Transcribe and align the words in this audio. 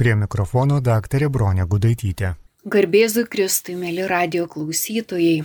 Prie 0.00 0.14
mikrofono 0.16 0.78
daktarė 0.80 1.26
Bronė 1.28 1.66
Gudaitytė. 1.68 2.30
Garbėzui 2.72 3.26
Kristui, 3.28 3.74
mėly 3.76 4.06
radio 4.08 4.46
klausytojai. 4.48 5.42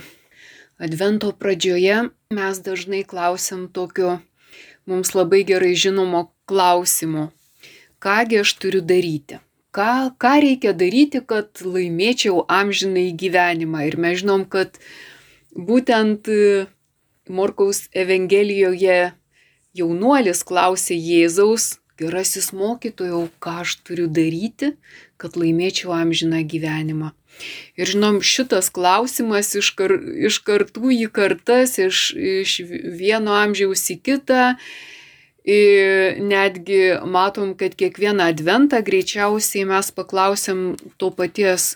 Advento 0.80 1.34
pradžioje 1.36 1.98
mes 2.38 2.62
dažnai 2.64 3.02
klausim 3.04 3.66
tokio 3.68 4.14
mums 4.88 5.12
labai 5.12 5.42
gerai 5.44 5.74
žinomo 5.76 6.30
klausimo. 6.48 7.26
Kągi 8.00 8.40
aš 8.46 8.54
turiu 8.62 8.80
daryti? 8.80 9.42
Ką, 9.76 10.16
ką 10.16 10.32
reikia 10.48 10.72
daryti, 10.72 11.20
kad 11.20 11.60
laimėčiau 11.60 12.46
amžinai 12.48 13.10
gyvenimą? 13.12 13.84
Ir 13.92 14.00
mes 14.00 14.22
žinom, 14.24 14.48
kad 14.48 14.80
būtent 15.52 16.32
e, 16.32 16.64
Morkaus 17.28 17.90
Evangelijoje 17.92 19.02
jaunuolis 19.76 20.46
klausė 20.48 20.96
Jėzaus, 20.96 21.74
gerasis 22.00 22.52
mokytojau, 22.56 23.26
ką 23.42 23.60
aš 23.62 23.76
turiu 23.86 24.06
daryti, 24.08 24.74
kad 25.20 25.38
laimėčiau 25.38 25.94
amžiną 25.96 26.42
gyvenimą. 26.48 27.12
Ir 27.76 27.92
žinom, 27.92 28.22
šitas 28.24 28.70
klausimas 28.72 29.52
iš, 29.58 29.72
kar, 29.76 29.92
iš 30.28 30.40
kartų 30.44 30.92
į 30.94 31.08
kartas, 31.12 31.76
iš, 31.82 32.10
iš 32.16 32.58
vieno 32.96 33.36
amžiaus 33.36 33.84
į 33.92 33.98
kitą, 34.08 34.54
ir 35.46 36.22
netgi 36.24 36.96
matom, 37.04 37.52
kad 37.60 37.76
kiekvieną 37.78 38.30
adventą 38.32 38.80
greičiausiai 38.84 39.66
mes 39.68 39.92
paklausėm 39.94 40.62
to 40.96 41.12
paties 41.12 41.74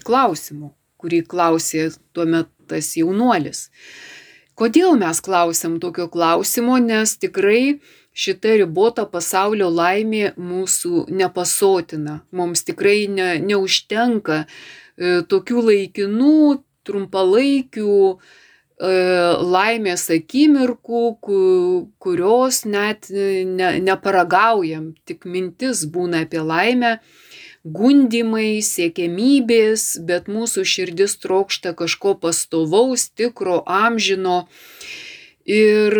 klausimu, 0.00 0.72
kurį 1.00 1.22
klausė 1.28 1.90
tuo 2.16 2.24
metu 2.24 2.54
tas 2.70 2.94
jaunuolis. 2.98 3.68
Kodėl 4.58 4.98
mes 5.00 5.22
klausim 5.24 5.78
tokio 5.82 6.06
klausimo, 6.12 6.76
nes 6.82 7.16
tikrai 7.20 7.80
šita 8.20 8.56
ribota 8.60 9.06
pasaulio 9.08 9.70
laimė 9.72 10.34
mūsų 10.36 11.06
nepasotina. 11.08 12.20
Mums 12.36 12.64
tikrai 12.68 13.06
ne, 13.08 13.32
neužtenka 13.40 14.42
e, 14.44 15.20
tokių 15.30 15.64
laikinų, 15.70 16.42
trumpalaikių 16.88 17.96
e, 18.10 18.18
laimės 19.54 20.06
akimirkų, 20.16 21.04
kurios 22.02 22.62
net 22.68 23.10
ne, 23.10 23.72
neparagaujam, 23.88 24.92
tik 25.08 25.24
mintis 25.24 25.86
būna 25.88 26.24
apie 26.26 26.44
laimę, 26.44 26.98
gundimai, 27.64 28.60
siekiamybės, 28.64 29.98
bet 30.08 30.28
mūsų 30.32 30.64
širdis 30.64 31.18
trokšta 31.20 31.74
kažko 31.76 32.16
pastovaus, 32.20 33.10
tikro, 33.12 33.60
amžino. 33.68 34.42
Ir 35.50 35.96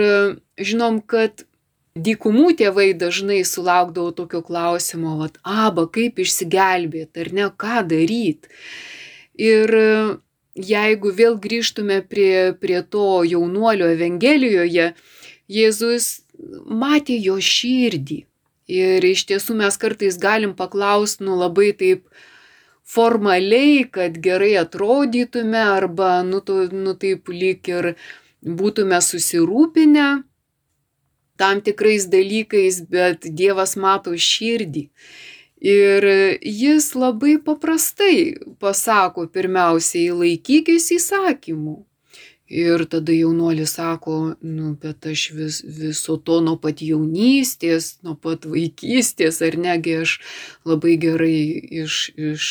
žinom, 0.60 1.00
kad 1.00 1.44
Dykumų 1.98 2.52
tėvai 2.54 2.92
dažnai 2.94 3.40
sulaukdavo 3.42 4.12
tokio 4.14 4.44
klausimo, 4.46 5.16
vat, 5.18 5.40
aba, 5.42 5.88
kaip 5.90 6.20
išsigelbėti, 6.22 7.24
ar 7.24 7.32
ne, 7.34 7.48
ką 7.50 7.82
daryti. 7.90 8.46
Ir 9.34 9.74
jeigu 10.54 11.10
vėl 11.10 11.34
grįžtume 11.42 11.98
prie, 12.06 12.54
prie 12.54 12.82
to 12.86 13.24
jaunuolio 13.26 13.90
Evangelijoje, 13.90 14.92
Jėzus 15.50 16.22
matė 16.70 17.18
jo 17.18 17.40
širdį. 17.42 18.22
Ir 18.70 19.02
iš 19.02 19.26
tiesų 19.26 19.56
mes 19.58 19.74
kartais 19.82 20.14
galim 20.14 20.54
paklausti, 20.54 21.24
nu 21.26 21.34
labai 21.34 21.72
taip 21.74 22.06
formaliai, 22.86 23.82
kad 23.90 24.14
gerai 24.22 24.54
atrodytume 24.62 25.58
arba, 25.58 26.20
nu, 26.22 26.38
tu, 26.38 26.68
nu 26.70 26.94
taip 26.94 27.26
lyg 27.34 27.66
ir 27.66 27.96
būtume 28.46 29.02
susirūpinę 29.02 30.29
tam 31.40 31.60
tikrais 31.64 32.06
dalykais, 32.12 32.82
bet 32.92 33.28
Dievas 33.40 33.76
mato 33.80 34.12
širdį. 34.12 34.88
Ir 35.60 36.06
jis 36.40 36.94
labai 36.96 37.36
paprastai 37.44 38.40
pasako 38.62 39.26
pirmiausiai 39.28 40.12
laikykis 40.16 40.88
įsakymų. 40.96 41.80
Ir 42.50 42.82
tada 42.90 43.14
jaunuolis 43.14 43.76
sako, 43.76 44.34
nu, 44.42 44.72
bet 44.82 45.06
aš 45.06 45.28
vis, 45.36 45.60
viso 45.62 46.16
to 46.18 46.40
nuo 46.42 46.56
pat 46.58 46.80
jaunystės, 46.82 48.00
nuo 48.02 48.16
pat 48.18 48.48
vaikystės, 48.50 49.38
ar 49.46 49.54
negi 49.54 50.00
aš 50.00 50.16
labai 50.66 50.96
gerai 50.98 51.38
iš, 51.84 51.98
iš, 52.18 52.48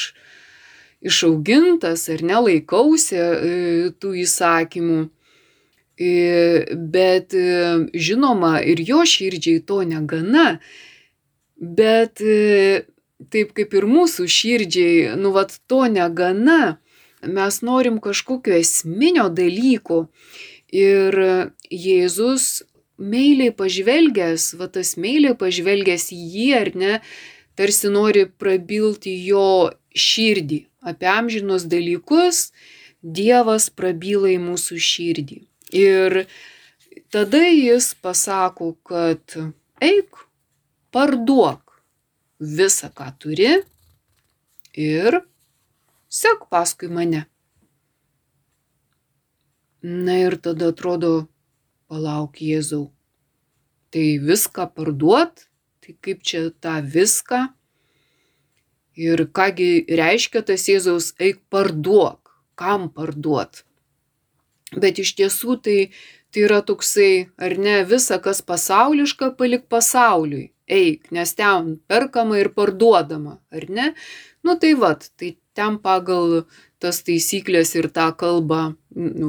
išaugintas, 1.03 2.05
ar 2.15 2.23
nelaikausi 2.23 3.19
e, 3.19 3.91
tų 3.99 4.13
įsakymų. 4.23 5.01
Bet 5.99 7.35
žinoma, 7.93 8.53
ir 8.63 8.79
jo 8.87 9.01
širdžiai 9.03 9.59
to 9.67 9.81
negana, 9.83 10.59
bet 11.59 12.21
taip 13.33 13.51
kaip 13.57 13.75
ir 13.75 13.87
mūsų 13.89 14.27
širdžiai, 14.31 15.17
nu 15.19 15.33
vat 15.35 15.57
to 15.67 15.81
negana, 15.91 16.77
mes 17.23 17.59
norim 17.67 17.99
kažkokio 17.99 18.55
esminio 18.61 19.27
dalyko. 19.27 20.05
Ir 20.71 21.15
Jėzus 21.67 22.61
meiliai 22.99 23.51
pažvelgęs, 23.55 24.53
va 24.59 24.69
tas 24.71 24.95
meiliai 25.01 25.35
pažvelgęs 25.35 26.09
į 26.15 26.21
jį 26.35 26.49
ar 26.61 26.73
ne, 26.79 26.95
tarsi 27.59 27.91
nori 27.91 28.23
prabilti 28.29 29.17
jo 29.27 29.71
širdį 29.91 30.63
apie 30.81 31.09
amžinus 31.11 31.67
dalykus, 31.67 32.49
Dievas 32.99 33.69
prabyla 33.71 34.33
į 34.33 34.41
mūsų 34.43 34.75
širdį. 34.83 35.37
Ir 35.71 36.25
tada 37.13 37.43
jis 37.45 37.93
pasako, 38.01 38.73
kad 38.83 39.35
eik, 39.81 40.25
parduok 40.91 41.81
visą, 42.39 42.89
ką 42.89 43.11
turi 43.19 43.51
ir 44.73 45.21
sek 46.09 46.47
paskui 46.49 46.89
mane. 46.89 47.25
Na 49.81 50.17
ir 50.19 50.35
tada 50.41 50.73
atrodo, 50.73 51.29
palauk 51.87 52.41
Jėzau, 52.41 52.89
tai 53.93 54.19
viską 54.19 54.67
parduot, 54.75 55.45
tai 55.79 55.95
kaip 56.01 56.25
čia 56.25 56.49
tą 56.61 56.79
viską. 56.83 57.47
Ir 58.99 59.29
kągi 59.31 59.85
reiškia 59.87 60.43
tas 60.43 60.67
Jėzaus 60.67 61.13
eik 61.21 61.39
parduok, 61.49 62.33
kam 62.59 62.89
parduot. 62.91 63.63
Bet 64.77 65.01
iš 65.01 65.15
tiesų 65.17 65.57
tai, 65.65 65.77
tai 66.33 66.45
yra 66.45 66.61
toksai, 66.65 67.29
ar 67.41 67.57
ne, 67.57 67.79
visa, 67.89 68.19
kas 68.21 68.41
pasauliška, 68.45 69.33
palik 69.39 69.65
pasauliui. 69.71 70.51
Eik, 70.69 71.07
nes 71.09 71.33
ten 71.33 71.79
perkama 71.89 72.37
ir 72.37 72.51
parduodama, 72.53 73.39
ar 73.49 73.65
ne? 73.73 73.93
Nu 74.45 74.53
tai 74.61 74.75
vad, 74.77 75.07
tai 75.17 75.33
ten 75.57 75.79
pagal 75.81 76.43
tas 76.79 77.01
taisyklės 77.07 77.73
ir 77.75 77.89
tą 77.89 78.11
kalbą 78.13 78.75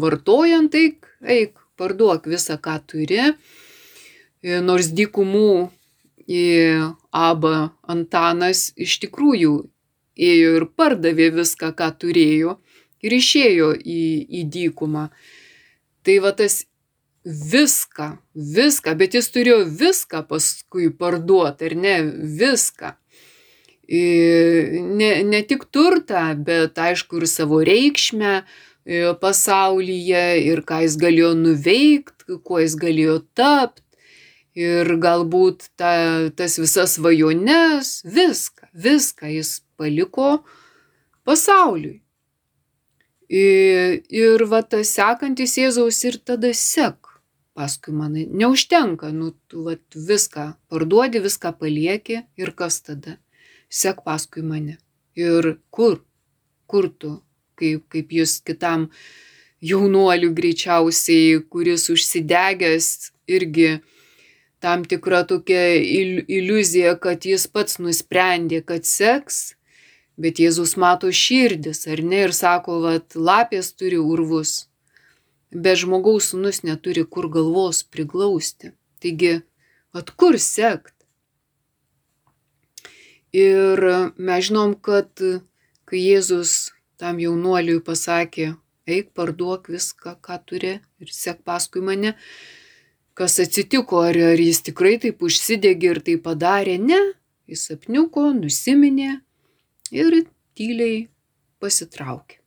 vartojant, 0.05 0.77
eik, 0.77 1.09
eik, 1.25 1.57
parduok 1.81 2.29
visą, 2.29 2.59
ką 2.61 2.77
turi. 2.85 3.33
E, 4.45 4.61
nors 4.61 4.93
dykumų 4.93 5.71
į 6.31 6.45
abą 7.11 7.71
Antanas 7.91 8.71
iš 8.77 9.01
tikrųjų 9.07 9.55
ėjo 10.21 10.57
ir 10.61 10.69
pardavė 10.77 11.31
viską, 11.41 11.73
ką 11.73 11.89
turėjo 12.03 12.59
ir 13.05 13.17
išėjo 13.17 13.75
į, 13.81 14.03
į 14.41 14.45
dykumą. 14.55 15.09
Tai 16.05 16.17
va 16.25 16.33
tas 16.37 16.63
viską, 17.25 18.15
viską, 18.35 18.95
bet 18.97 19.15
jis 19.19 19.29
turėjo 19.35 19.65
viską 19.67 20.25
paskui 20.29 20.89
parduoti, 20.91 21.69
ar 21.69 21.77
ne, 21.77 21.97
viską. 22.41 22.95
Ne, 23.91 25.11
ne 25.27 25.43
tik 25.43 25.67
turtą, 25.75 26.31
bet 26.47 26.79
aišku 26.79 27.21
ir 27.21 27.27
savo 27.29 27.61
reikšmę 27.67 28.41
pasaulyje 29.21 30.25
ir 30.47 30.63
ką 30.67 30.81
jis 30.87 30.97
galėjo 31.01 31.35
nuveikti, 31.39 32.39
kuo 32.45 32.63
jis 32.63 32.79
galėjo 32.81 33.21
tapti. 33.35 33.85
Ir 34.61 34.89
galbūt 34.99 35.69
ta, 35.79 36.29
tas 36.35 36.57
visas 36.59 36.97
svajones, 36.97 38.01
viską, 38.03 38.67
viską 38.75 39.31
jis 39.31 39.61
paliko 39.79 40.41
pasauliui. 41.25 42.01
Ir 43.31 44.43
va 44.51 44.59
tas 44.67 44.91
sekantis 44.97 45.55
Jėzaus 45.55 46.01
ir 46.09 46.19
tada 46.27 46.51
sek 46.57 47.07
paskui 47.55 47.95
mane. 47.95 48.25
Neužtenka, 48.27 49.13
nu, 49.15 49.31
tu 49.47 49.63
va 49.67 49.77
viską 49.95 50.47
parduodi, 50.71 51.23
viską 51.23 51.53
palieki 51.61 52.25
ir 52.41 52.51
kas 52.59 52.81
tada? 52.83 53.19
Sek 53.71 54.03
paskui 54.03 54.43
mane. 54.43 54.79
Ir 55.15 55.61
kur? 55.71 56.01
Kur 56.67 56.91
tu? 56.91 57.21
Kaip, 57.55 57.87
kaip 57.93 58.11
jis 58.17 58.41
kitam 58.43 58.89
jaunuoliu 59.63 60.33
greičiausiai, 60.35 61.39
kuris 61.53 61.87
užsidegęs 61.93 63.13
irgi 63.29 63.79
tam 64.61 64.83
tikra 64.89 65.23
tokia 65.29 65.77
iliuzija, 65.77 66.97
kad 66.99 67.25
jis 67.25 67.47
pats 67.53 67.79
nusprendė, 67.79 68.65
kad 68.65 68.89
seks 68.89 69.55
Bet 70.21 70.41
Jėzus 70.43 70.75
mato 70.77 71.09
širdis, 71.09 71.87
ar 71.89 72.03
ne, 72.05 72.25
ir 72.27 72.35
sako, 72.37 72.81
kad 72.85 73.17
lapės 73.17 73.71
turi 73.73 73.97
urvus, 73.97 74.67
bet 75.51 75.81
žmogaus 75.81 76.33
sunus 76.33 76.61
neturi 76.67 77.07
kur 77.09 77.31
galvos 77.33 77.81
priglausti. 77.89 78.75
Taigi, 79.01 79.39
at 79.97 80.13
kur 80.21 80.37
sekt? 80.37 80.93
Ir 83.33 83.81
mes 84.19 84.45
žinom, 84.51 84.75
kad 84.77 85.09
kai 85.89 86.03
Jėzus 86.03 86.75
tam 87.01 87.23
jaunuoliui 87.23 87.81
pasakė, 87.87 88.51
eik 88.91 89.15
parduok 89.17 89.71
viską, 89.73 90.19
ką 90.21 90.37
turi 90.45 90.75
ir 91.01 91.15
sek 91.15 91.41
paskui 91.47 91.81
mane, 91.87 92.13
kas 93.17 93.39
atsitiko, 93.41 94.05
ar, 94.11 94.21
ar 94.35 94.45
jis 94.45 94.61
tikrai 94.69 94.99
taip 95.01 95.25
užsidegė 95.25 95.95
ir 95.95 96.05
tai 96.05 96.21
padarė, 96.21 96.77
ne, 96.77 97.01
jis 97.49 97.71
apniuko, 97.79 98.29
nusiminė 98.37 99.21
ir 99.93 100.25
tyliai 100.59 101.09
pasitraukė. 101.61 102.41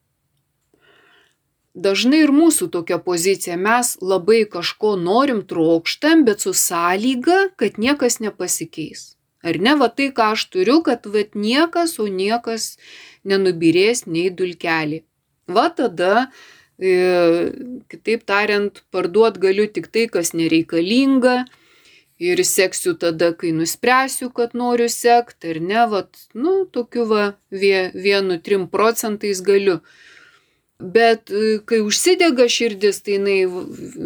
Dažnai 1.73 2.19
ir 2.21 2.29
mūsų 2.29 2.67
tokia 2.69 2.99
pozicija, 3.01 3.55
mes 3.57 3.95
labai 3.97 4.43
kažko 4.45 4.93
norim, 5.01 5.41
trokštam, 5.49 6.21
bet 6.27 6.45
su 6.45 6.53
sąlyga, 6.53 7.47
kad 7.57 7.79
niekas 7.81 8.19
nepasikeis. 8.21 9.15
Ar 9.43 9.57
ne, 9.57 9.73
va 9.79 9.89
tai, 9.89 10.11
ką 10.13 10.29
aš 10.35 10.45
turiu, 10.53 10.83
kad 10.85 11.07
va 11.09 11.25
niekas, 11.33 11.97
o 11.99 12.05
niekas 12.05 12.77
nenubirės 13.25 14.05
nei 14.05 14.29
dulkelį. 14.29 15.01
Va 15.49 15.65
tada, 15.73 16.29
e, 16.77 16.93
kitaip 17.89 18.21
tariant, 18.29 18.83
parduot 18.93 19.41
galiu 19.41 19.65
tik 19.65 19.89
tai, 19.89 20.05
kas 20.13 20.31
nereikalinga, 20.37 21.41
ir 22.19 22.43
seksiu 22.43 22.93
tada, 22.93 23.33
kai 23.33 23.51
nuspręsiu, 23.51 24.29
kad 24.29 24.53
noriu 24.53 24.89
sekti, 24.89 25.53
ar 25.53 25.59
ne, 25.61 25.85
vat, 25.89 26.19
nu, 26.33 26.63
tokiu 26.65 27.05
va, 27.09 27.25
vienu, 27.51 28.39
trim 28.43 28.67
procentais 28.67 29.41
galiu. 29.41 29.79
Bet 30.79 31.31
e, 31.31 31.59
kai 31.65 31.79
užsidega 31.85 32.47
širdis, 32.49 33.01
tai 33.03 33.17
jinai 33.17 33.39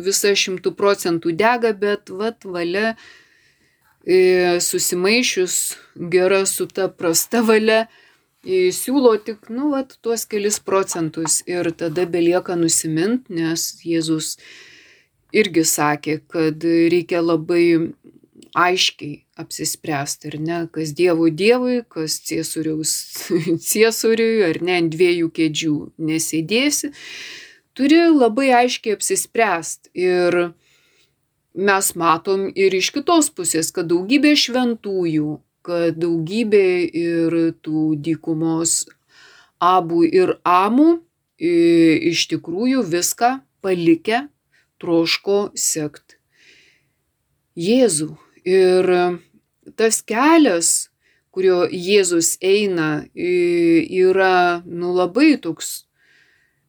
visa 0.06 0.33
šimtų 0.38 0.74
procentų 0.77 1.33
dega, 1.38 1.74
bet 1.74 2.12
vat 2.13 2.45
valia 2.45 2.95
e, 4.06 4.59
susimaišius 4.62 5.56
gera 6.12 6.44
su 6.45 6.68
ta 6.68 6.88
prasta 6.88 7.42
valia, 7.42 7.88
e, 8.45 8.69
siūlo 8.75 9.15
tik, 9.25 9.50
nu, 9.50 9.71
vat, 9.74 9.98
tuos 10.06 10.27
kelis 10.30 10.59
procentus 10.59 11.42
ir 11.50 11.71
tada 11.75 12.06
belieka 12.06 12.56
nusimint, 12.59 13.25
nes 13.30 13.71
Jėzus 13.83 14.38
irgi 15.35 15.63
sakė, 15.68 16.19
kad 16.31 16.63
reikia 16.63 17.21
labai 17.24 17.94
aiškiai 18.57 19.24
apsispręsti, 19.38 20.31
ar 20.31 20.38
ne, 20.41 20.59
kas 20.74 20.94
Dievui 20.97 21.31
Dievui, 21.31 21.81
kas 21.89 22.18
Ciesoriaus 22.25 22.94
Ciesoriui, 23.69 24.41
ar 24.47 24.62
ne, 24.65 24.79
ant 24.81 24.94
dviejų 24.94 25.29
kėdžių 25.35 25.74
nesėdėsi. 26.09 26.91
Turi 27.77 28.00
labai 28.09 28.50
aiškiai 28.63 28.95
apsispręsti. 28.97 29.91
Ir 29.94 30.39
mes 31.57 31.91
matom 31.97 32.47
ir 32.57 32.73
iš 32.73 32.89
kitos 32.95 33.30
pusės, 33.33 33.69
kad 33.73 33.89
daugybė 33.91 34.33
šventųjų, 34.38 35.38
kad 35.65 36.00
daugybė 36.00 36.68
ir 36.88 37.38
tų 37.65 37.91
dykumos 38.01 38.85
abų 39.62 40.06
ir 40.07 40.38
amų 40.45 40.89
iš 41.38 42.25
tikrųjų 42.33 42.81
viską 42.89 43.38
palikę 43.62 44.23
troško 44.81 45.41
sekt 45.57 46.15
Jėzų 47.57 48.13
Ir 48.47 48.88
tas 49.75 50.00
kelias, 50.07 50.88
kurio 51.35 51.65
Jėzus 51.68 52.38
eina, 52.39 53.03
yra 53.13 54.63
nu, 54.63 54.94
labai 54.95 55.33
toks 55.44 55.71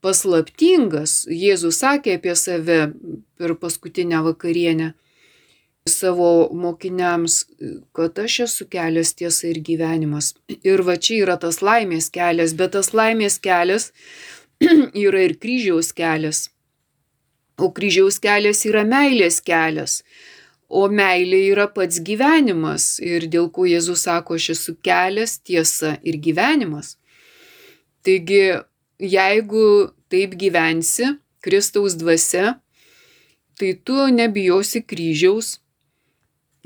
paslaptingas. 0.03 1.23
Jėzus 1.31 1.79
sakė 1.85 2.17
apie 2.19 2.35
save 2.35 2.81
per 3.39 3.55
paskutinę 3.63 4.25
vakarienę 4.27 4.91
savo 5.89 6.51
mokiniams, 6.53 7.45
kad 7.97 8.19
aš 8.19 8.41
esu 8.49 8.67
kelias 8.69 9.15
tiesa 9.15 9.47
ir 9.53 9.63
gyvenimas. 9.65 10.35
Ir 10.67 10.83
va 10.83 10.99
čia 10.99 11.23
yra 11.23 11.39
tas 11.41 11.63
laimės 11.63 12.11
kelias, 12.13 12.59
bet 12.59 12.75
tas 12.75 12.91
laimės 12.91 13.39
kelias 13.39 13.93
yra 15.07 15.23
ir 15.31 15.39
kryžiaus 15.39 15.95
kelias. 15.95 16.49
O 17.59 17.73
kryžiaus 17.75 18.21
kelias 18.23 18.63
yra 18.69 18.85
meilės 18.87 19.41
kelias. 19.43 20.03
O 20.69 20.85
meilė 20.93 21.41
yra 21.51 21.67
pats 21.75 21.99
gyvenimas 22.05 22.99
ir 23.03 23.27
dėl 23.33 23.49
ko 23.51 23.65
Jėzus 23.67 24.05
sako, 24.07 24.37
aš 24.39 24.51
esu 24.55 24.75
kelias, 24.85 25.39
tiesa 25.41 25.97
ir 26.07 26.21
gyvenimas. 26.23 26.95
Taigi, 28.07 28.61
jeigu 29.01 29.65
taip 30.13 30.37
gyvensi, 30.39 31.17
Kristaus 31.43 31.97
dvasia, 31.99 32.59
tai 33.59 33.73
tu 33.85 34.07
nebijosi 34.13 34.85
kryžiaus, 34.87 35.57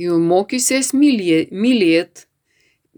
mokysies 0.02 0.92
mylėt 0.92 2.26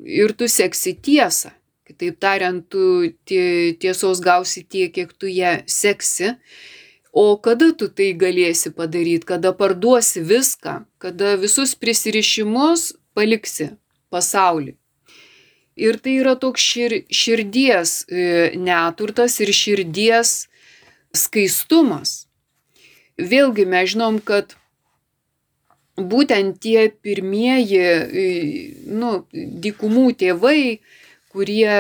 ir 0.03 0.33
tu 0.33 0.49
seksi 0.49 0.97
tiesą. 0.99 1.53
Kitaip 1.85 2.17
tariant, 2.19 2.65
tu 2.65 3.13
tiesos 3.29 4.23
gausi 4.25 4.65
tiek, 4.65 4.91
kiek 4.95 5.13
tu 5.13 5.29
ją 5.29 5.61
seksi 5.69 6.33
O 7.15 7.37
kada 7.39 7.69
tu 7.79 7.87
tai 7.87 8.09
galėsi 8.19 8.73
padaryti, 8.75 9.29
kada 9.29 9.53
parduosi 9.55 10.19
viską, 10.27 10.81
kada 10.99 11.37
visus 11.39 11.77
prisirišimus 11.79 12.89
paliksi 13.15 13.69
pasaulį. 14.11 14.75
Ir 15.79 16.01
tai 16.03 16.17
yra 16.19 16.35
toks 16.35 16.65
šir, 16.73 16.97
širdies 17.07 17.93
e, 18.11 18.27
neturtas 18.59 19.39
ir 19.43 19.55
širdies 19.55 20.35
skaistumas. 21.15 22.25
Vėlgi 23.15 23.63
mes 23.71 23.95
žinom, 23.95 24.19
kad 24.19 24.57
būtent 25.95 26.59
tie 26.67 26.89
pirmieji, 26.91 27.83
e, 28.25 28.27
nu, 28.91 29.21
dykumų 29.31 30.09
tėvai, 30.19 30.81
kurie 31.31 31.79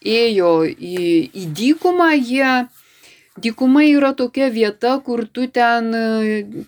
ėjo 0.00 0.52
į, 0.70 1.00
į 1.34 1.48
dykumą, 1.58 2.12
jie 2.14 2.52
Dykuma 3.42 3.84
yra 3.84 4.12
tokia 4.16 4.48
vieta, 4.50 4.98
kur 5.04 5.24
tu 5.24 5.46
ten 5.48 5.94
e, 5.94 6.04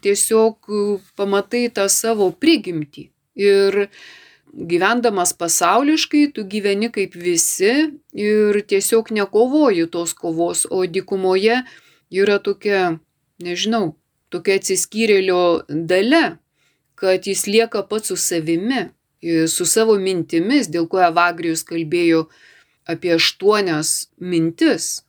tiesiog 0.05 0.57
e, 0.69 0.83
pamatai 1.19 1.67
tą 1.75 1.89
savo 1.91 2.31
prigimtį. 2.43 3.05
Ir 3.41 3.89
gyvendamas 4.71 5.33
pasauliškai, 5.41 6.23
tu 6.37 6.45
gyveni 6.55 6.91
kaip 6.95 7.17
visi 7.17 7.73
ir 8.13 8.61
tiesiog 8.73 9.11
nekovoji 9.19 9.89
tos 9.93 10.15
kovos, 10.15 10.65
o 10.71 10.85
dykumoje 10.87 11.63
yra 12.23 12.39
tokia, 12.39 12.97
nežinau, 13.43 13.95
tokia 14.33 14.61
atsiskyrėlio 14.61 15.43
dalė, 15.69 16.25
kad 17.01 17.29
jis 17.29 17.47
lieka 17.49 17.85
pats 17.89 18.13
su 18.13 18.17
savimi, 18.21 18.87
su 19.49 19.65
savo 19.69 19.97
mintimis, 19.99 20.69
dėl 20.73 20.89
ko 20.91 21.01
Evagrijus 21.05 21.65
kalbėjo 21.67 22.27
apie 22.89 23.17
aštuonias 23.17 24.13
mintis 24.21 25.03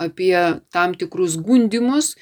apie 0.00 0.36
tam 0.72 0.96
tikrus 0.98 1.36
gundimus, 1.40 2.16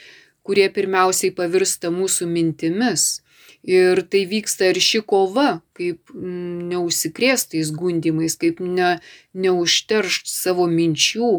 kurie 0.47 0.69
pirmiausiai 0.73 1.35
pavirsta 1.37 1.93
mūsų 1.95 2.29
mintimis. 2.31 3.21
Ir 3.61 4.01
tai 4.09 4.23
vyksta 4.25 4.71
ir 4.71 4.79
ši 4.81 5.03
kova, 5.05 5.61
kaip 5.77 6.09
mm, 6.15 6.71
neusikrėstais 6.71 7.75
gundimais, 7.77 8.39
kaip 8.41 8.63
ne, 8.65 8.95
neužteršt 9.37 10.31
savo 10.33 10.65
minčių, 10.71 11.33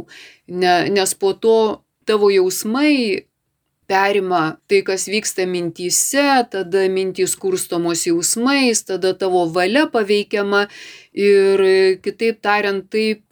ne, 0.53 0.75
nes 0.93 1.15
po 1.17 1.33
to 1.33 1.57
tavo 2.05 2.29
jausmai 2.29 3.25
perima 3.91 4.43
tai, 4.69 4.83
kas 4.87 5.07
vyksta 5.09 5.47
mintyse, 5.49 6.45
tada 6.53 6.85
mintys 6.93 7.33
kurstomos 7.41 8.05
jausmais, 8.07 8.85
tada 8.87 9.11
tavo 9.17 9.47
valia 9.51 9.87
paveikiama 9.91 10.67
ir 11.17 11.65
kitaip 12.05 12.39
tariant, 12.45 12.85
taip 12.93 13.25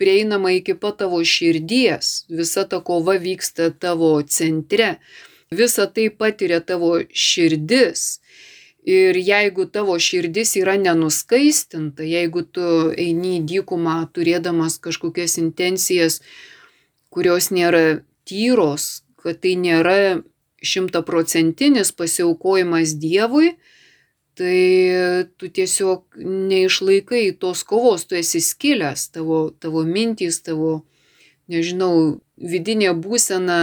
prieinama 0.00 0.54
iki 0.56 0.74
pat 0.80 0.98
tavo 1.02 1.20
širdies, 1.24 2.24
visa 2.32 2.64
ta 2.68 2.80
kova 2.84 3.18
vyksta 3.20 3.70
tavo 3.76 4.14
centre, 4.22 4.94
visa 5.52 5.86
tai 5.86 6.08
patiria 6.10 6.60
tavo 6.64 6.96
širdis. 7.12 8.20
Ir 8.88 9.18
jeigu 9.20 9.66
tavo 9.68 9.98
širdis 10.00 10.54
yra 10.56 10.78
nenuskaistinta, 10.80 12.02
jeigu 12.08 12.46
tu 12.48 12.64
eini 12.96 13.36
į 13.36 13.44
dykumą 13.50 13.98
turėdamas 14.16 14.78
kažkokias 14.80 15.36
intencijas, 15.42 16.22
kurios 17.12 17.50
nėra 17.52 18.00
tyros, 18.24 19.02
kad 19.20 19.42
tai 19.44 19.52
nėra 19.60 20.22
šimtaprocentinis 20.64 21.92
pasiaukojimas 21.92 22.96
Dievui, 23.00 23.52
tai 24.38 25.26
tu 25.36 25.48
tiesiog 25.48 26.20
neišlaikai 26.22 27.24
tos 27.40 27.64
kovos, 27.66 28.06
tu 28.08 28.16
esi 28.18 28.40
skilęs, 28.44 29.10
tavo, 29.14 29.50
tavo 29.60 29.84
mintys, 29.84 30.40
tavo, 30.46 30.82
nežinau, 31.50 32.20
vidinė 32.40 32.94
būsena, 32.96 33.60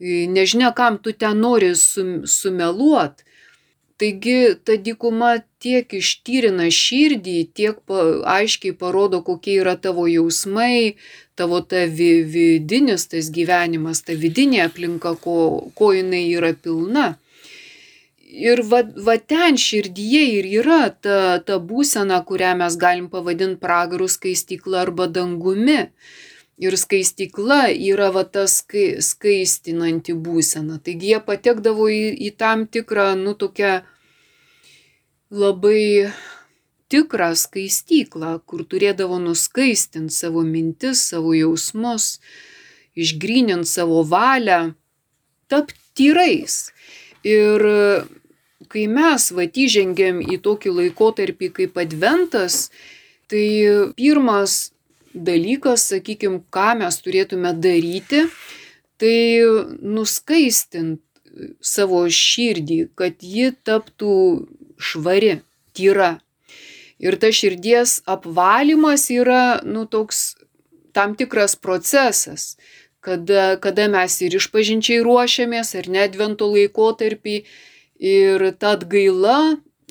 nežinia, 0.00 0.72
kam 0.76 0.98
tu 1.02 1.12
ten 1.12 1.40
nori 1.42 1.72
sumeluot. 1.76 3.24
Taigi 4.02 4.56
ta 4.66 4.74
dykuma 4.74 5.44
tiek 5.62 5.92
ištyrina 5.94 6.66
širdį, 6.74 7.36
tiek 7.54 7.76
pa, 7.86 8.00
aiškiai 8.34 8.74
parodo, 8.74 9.20
kokie 9.22 9.60
yra 9.62 9.76
tavo 9.78 10.08
jausmai, 10.10 10.96
tavo 11.38 11.60
ta 11.62 11.84
vidinis 11.86 13.06
tas 13.12 13.30
gyvenimas, 13.30 14.02
ta 14.02 14.16
vidinė 14.18 14.64
aplinka, 14.66 15.14
ko, 15.22 15.36
ko 15.78 15.92
jinai 15.94 16.24
yra 16.34 16.50
pilna. 16.54 17.12
Ir 18.32 18.62
va, 18.64 18.80
va 18.96 19.18
ten 19.20 19.58
širdyje 19.60 20.22
ir 20.38 20.46
yra 20.62 20.86
ta, 21.04 21.36
ta 21.44 21.58
būsena, 21.60 22.22
kurią 22.24 22.54
mes 22.62 22.78
galim 22.80 23.10
pavadinti 23.12 23.60
pragarų 23.60 24.08
skaistykla 24.08 24.86
arba 24.86 25.04
dangumi. 25.04 25.90
Ir 26.62 26.76
skaistykla 26.80 27.66
yra 27.74 28.08
va 28.14 28.22
ta 28.24 28.46
skai, 28.48 29.02
skaistinanti 29.04 30.14
būsena. 30.16 30.78
Taigi 30.80 31.12
jie 31.12 31.20
patekdavo 31.26 31.88
į, 31.92 32.04
į 32.24 32.30
tam 32.40 32.64
tikrą, 32.72 33.10
nu, 33.20 33.34
tokią 33.36 33.82
labai 35.32 36.08
tikrą 36.92 37.32
skaistyklą, 37.36 38.38
kur 38.48 38.64
turėdavo 38.68 39.20
nuskaistinti 39.20 40.14
savo 40.14 40.40
mintis, 40.46 41.04
savo 41.12 41.34
jausmus, 41.36 42.16
išgryninti 42.96 43.68
savo 43.68 44.00
valią, 44.08 44.72
tapti 45.52 45.80
tyrais. 45.96 46.58
Ir 47.28 47.68
kai 48.70 48.86
mes 48.90 49.30
vatyžengėm 49.34 50.20
į 50.22 50.38
tokį 50.44 50.74
laikotarpį 50.78 51.52
kaip 51.58 51.78
adventas, 51.80 52.68
tai 53.30 53.46
pirmas 53.96 54.72
dalykas, 55.12 55.88
sakykime, 55.92 56.42
ką 56.52 56.68
mes 56.82 56.98
turėtume 57.04 57.52
daryti, 57.58 58.26
tai 59.00 59.16
nuskaistinti 59.82 61.02
savo 61.64 62.04
širdį, 62.12 62.92
kad 62.98 63.24
ji 63.24 63.52
taptų 63.64 64.14
švari, 64.82 65.40
tyra. 65.76 66.18
Ir 67.02 67.16
ta 67.18 67.32
širdies 67.34 68.00
apvalymas 68.06 69.08
yra, 69.10 69.60
nu, 69.64 69.86
toks 69.90 70.36
tam 70.94 71.16
tikras 71.18 71.56
procesas, 71.56 72.56
kada, 73.02 73.56
kada 73.58 73.88
mes 73.90 74.20
ir 74.22 74.36
išpažinčiai 74.38 75.02
ruošiamės, 75.02 75.74
ar 75.80 75.88
nedvento 75.90 76.46
laikotarpį, 76.52 77.42
ir 78.02 78.50
ta 78.58 78.74
atgaila 78.76 79.38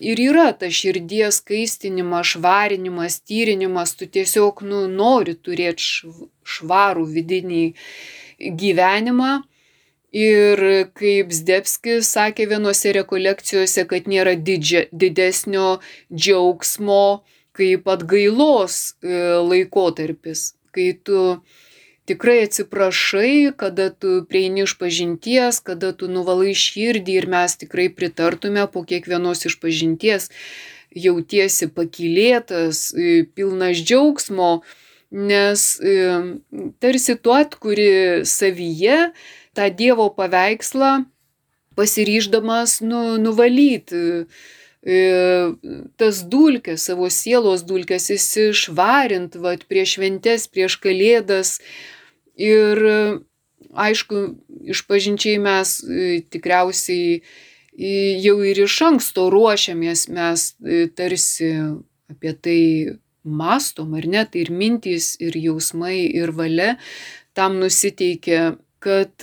ir 0.01 0.19
yra 0.19 0.49
ta 0.57 0.69
širdies 0.73 1.39
skaistinimas, 1.41 2.33
švarinimas, 2.33 3.21
tyrinimas, 3.27 3.95
tu 3.95 4.07
tiesiog, 4.09 4.63
nu, 4.67 4.83
nori 4.89 5.37
turėti 5.37 6.11
švarų 6.55 7.05
vidinį 7.15 7.63
gyvenimą. 8.61 9.33
Ir 10.11 10.59
kaip 10.99 11.29
Zdebskis 11.31 12.09
sakė 12.11 12.49
vienose 12.51 12.91
rekolekcijose, 12.97 13.85
kad 13.87 14.09
nėra 14.11 14.33
didžia, 14.35 14.89
didesnio 14.91 15.77
džiaugsmo 16.11 17.21
kaip 17.55 17.87
atgailos 17.87 18.97
e, 18.99 19.15
laikotarpis, 19.39 20.49
kai 20.75 20.91
tu 21.05 21.21
tikrai 22.11 22.41
atsiprašai, 22.43 23.53
kada 23.55 23.87
tu 23.95 24.19
prieini 24.27 24.65
iš 24.67 24.75
pažinties, 24.81 25.61
kada 25.63 25.93
tu 25.95 26.11
nuvalai 26.11 26.51
širdį 26.51 27.17
ir 27.21 27.31
mes 27.31 27.55
tikrai 27.63 27.87
pritartume 27.95 28.67
po 28.73 28.83
kiekvienos 28.83 29.47
iš 29.47 29.55
pažinties, 29.63 30.27
jautiesi 30.91 31.69
pakilėtas, 31.71 32.89
e, 32.91 33.23
pilnas 33.35 33.79
džiaugsmo, 33.79 34.51
nes 35.11 35.63
e, 35.79 35.95
tarsi 36.83 37.15
tu 37.15 37.35
atkuri 37.35 38.25
savyje, 38.27 39.11
tą 39.55 39.69
Dievo 39.71 40.09
paveikslą 40.15 41.05
pasiryždamas 41.75 42.81
nu, 42.83 43.17
nuvalyti 43.17 44.25
e, 44.83 44.99
tas 45.99 46.23
dulkes, 46.27 46.87
savo 46.89 47.09
sielos 47.11 47.63
dulkes 47.67 48.09
įsišvarint, 48.15 49.39
vad, 49.39 49.65
prieš 49.69 49.97
šventes, 49.97 50.47
prieš 50.51 50.79
kalėdas. 50.83 51.59
Ir 52.41 52.81
aišku, 53.71 54.21
išpažinčiai 54.73 55.39
mes 55.41 55.77
e, 55.83 56.21
tikriausiai 56.31 57.21
jau 58.21 58.35
ir 58.43 58.63
iš 58.65 58.77
anksto 58.89 59.29
ruošiamės, 59.31 60.07
mes 60.11 60.47
e, 60.59 60.87
tarsi 60.91 61.51
apie 62.11 62.33
tai 62.35 62.61
mastom, 63.23 63.93
ar 63.95 64.07
ne, 64.09 64.25
tai 64.25 64.43
ir 64.43 64.51
mintys, 64.51 65.13
ir 65.21 65.37
jausmai, 65.37 66.09
ir 66.09 66.33
valia 66.35 66.75
tam 67.37 67.59
nusiteikia 67.61 68.57
kad 68.81 69.13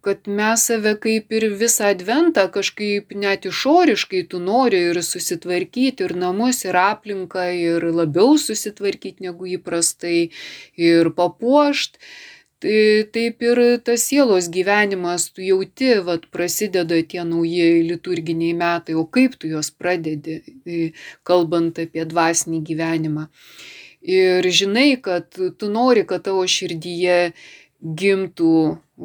kad 0.00 0.28
mes 0.28 0.66
save 0.66 0.94
kaip 1.00 1.32
ir 1.36 1.46
visą 1.60 1.90
adventą 1.92 2.46
kažkaip 2.52 3.12
net 3.20 3.44
išoriškai 3.50 4.22
tu 4.32 4.40
nori 4.40 4.80
ir 4.90 5.00
susitvarkyti 5.04 6.06
ir 6.06 6.14
namus, 6.16 6.62
ir 6.64 6.78
aplinką, 6.80 7.48
ir 7.52 7.84
labiau 7.92 8.38
susitvarkyti 8.40 9.26
negu 9.26 9.50
įprastai, 9.58 10.30
ir 10.90 11.12
papuošt. 11.18 12.00
Tai 12.64 12.78
taip 13.12 13.42
ir 13.44 13.58
tas 13.84 14.06
sielos 14.08 14.46
gyvenimas, 14.48 15.26
tu 15.36 15.44
jauti, 15.44 15.90
vad 16.06 16.22
prasideda 16.32 16.96
tie 17.04 17.20
nauji 17.28 17.82
liturginiai 17.84 18.54
metai, 18.56 18.94
o 18.96 19.04
kaip 19.04 19.34
tu 19.36 19.50
juos 19.50 19.68
pradedi, 19.68 20.38
kalbant 21.28 21.82
apie 21.82 22.06
dvasinį 22.08 22.62
gyvenimą. 22.70 23.26
Ir 24.16 24.48
žinai, 24.48 24.96
kad 25.04 25.28
tu 25.36 25.68
nori, 25.68 26.06
kad 26.08 26.24
tavo 26.24 26.46
širdyje 26.48 27.34
gimtų 27.84 28.56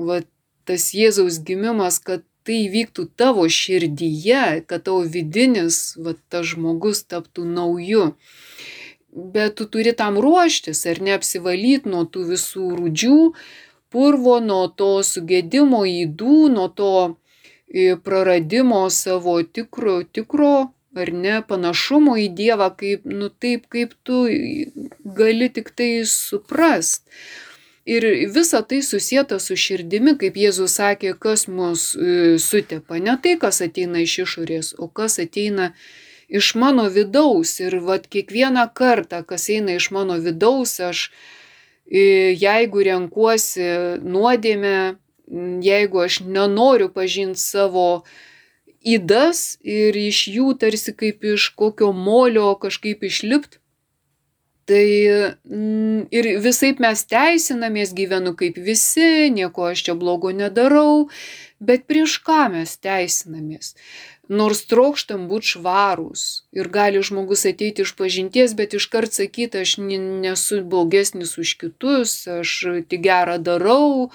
va, 0.08 0.22
tas 0.70 0.92
Jėzaus 0.96 1.42
gimimas, 1.46 1.98
kad 2.06 2.24
tai 2.48 2.60
vyktų 2.72 3.10
tavo 3.20 3.46
širdyje, 3.52 4.64
kad 4.70 4.86
tavo 4.88 5.04
vidinis, 5.16 5.98
va, 6.00 6.16
tas 6.32 6.48
žmogus 6.54 7.04
taptų 7.10 7.46
nauju. 7.50 8.14
Bet 9.10 9.58
tu 9.60 9.66
turi 9.66 9.94
tam 9.98 10.18
ruoštis, 10.22 10.86
ar 10.90 11.02
neapsivalyti 11.02 11.90
nuo 11.90 12.06
tų 12.06 12.28
visų 12.32 12.72
rūdžių, 12.78 13.20
purvo, 13.94 14.40
nuo 14.46 14.68
to 14.70 14.92
sugėdimo 15.06 15.82
įdų, 15.90 16.40
nuo 16.54 16.68
to 16.70 16.94
e, 17.06 17.96
praradimo 17.98 18.84
savo 18.94 19.40
tikro, 19.44 20.02
tikro 20.06 20.70
ar 20.98 21.12
ne 21.14 21.40
panašumo 21.50 22.16
į 22.22 22.30
Dievą, 22.38 22.70
kaip, 22.78 23.06
nu 23.06 23.30
taip, 23.30 23.68
kaip 23.74 23.94
tu 24.06 24.24
gali 25.20 25.50
tik 25.54 25.74
tai 25.78 25.92
suprast. 26.10 27.06
Ir 27.90 28.06
visa 28.36 28.62
tai 28.62 28.84
susijęta 28.86 29.40
su 29.42 29.56
širdimi, 29.58 30.14
kaip 30.22 30.36
Jėzus 30.38 30.76
sakė, 30.78 31.16
kas 31.18 31.48
mus 31.50 31.96
e, 31.98 32.38
sutepa. 32.38 33.00
Ne 33.02 33.16
tai, 33.24 33.34
kas 33.42 33.64
ateina 33.66 34.04
iš 34.04 34.14
išorės, 34.28 34.76
o 34.78 34.86
kas 34.86 35.18
ateina 35.24 35.72
iš 36.30 36.52
mano 36.62 36.86
vidaus. 36.94 37.56
Ir 37.64 37.80
vad 37.88 38.06
kiekvieną 38.14 38.68
kartą, 38.78 39.24
kas 39.26 39.50
eina 39.50 39.74
iš 39.80 39.90
mano 39.96 40.20
vidaus, 40.22 40.76
aš 40.86 41.08
e, 41.90 42.36
jeigu 42.38 42.86
renkuosi 42.86 43.70
nuodėmę, 44.06 44.76
jeigu 45.66 46.04
aš 46.06 46.20
nenoriu 46.26 46.92
pažinti 46.94 47.42
savo 47.42 48.04
įdas 48.86 49.58
ir 49.66 49.98
iš 49.98 50.28
jų 50.36 50.54
tarsi 50.62 50.94
kaip 50.94 51.26
iš 51.34 51.50
kokio 51.58 51.90
molio 51.94 52.54
kažkaip 52.62 53.02
išlipti, 53.10 53.58
Tai 54.70 54.90
mm, 55.50 56.02
ir 56.14 56.28
visai 56.44 56.76
mes 56.78 57.02
teisinamės, 57.10 57.96
gyvenu 57.98 58.36
kaip 58.38 58.60
visi, 58.62 59.32
nieko 59.34 59.72
aš 59.72 59.88
čia 59.88 59.96
blogo 59.98 60.30
nedarau, 60.30 61.08
bet 61.58 61.88
prieš 61.90 62.20
ką 62.28 62.52
mes 62.54 62.76
teisinamės? 62.78 63.74
Nors 64.30 64.62
trokštam 64.70 65.26
būti 65.32 65.56
švarūs 65.56 66.28
ir 66.54 66.70
gali 66.70 67.02
žmogus 67.02 67.48
ateiti 67.50 67.82
iš 67.82 67.96
pažinties, 67.98 68.54
bet 68.54 68.78
iškart 68.78 69.18
sakyti, 69.18 69.66
aš 69.66 69.80
nesu 69.82 70.62
blogesnis 70.62 71.34
už 71.42 71.58
kitus, 71.64 72.14
aš 72.30 72.54
tik 72.94 73.02
gerą 73.10 73.40
darau, 73.42 74.12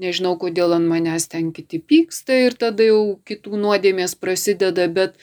nežinau, 0.00 0.38
kodėl 0.40 0.72
ant 0.78 0.88
manęs 0.88 1.28
ten 1.28 1.52
kiti 1.52 1.84
pyksta 1.84 2.46
ir 2.48 2.56
tada 2.56 2.88
jau 2.88 3.18
kitų 3.28 3.60
nuodėmės 3.60 4.16
prasideda, 4.16 4.88
bet, 4.88 5.20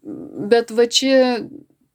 bet 0.00 0.72
va 0.72 0.88
čia 0.88 1.42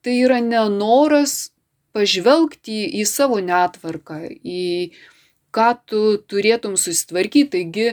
tai 0.05 0.21
yra 0.21 0.43
nenoras 0.45 1.49
pažvelgti 1.95 2.83
į 2.99 3.05
savo 3.09 3.39
netvarką, 3.43 4.21
į 4.43 4.91
ką 5.55 5.69
tu 5.89 6.03
turėtum 6.29 6.77
susitvarkyti. 6.77 7.49
Taigi 7.55 7.87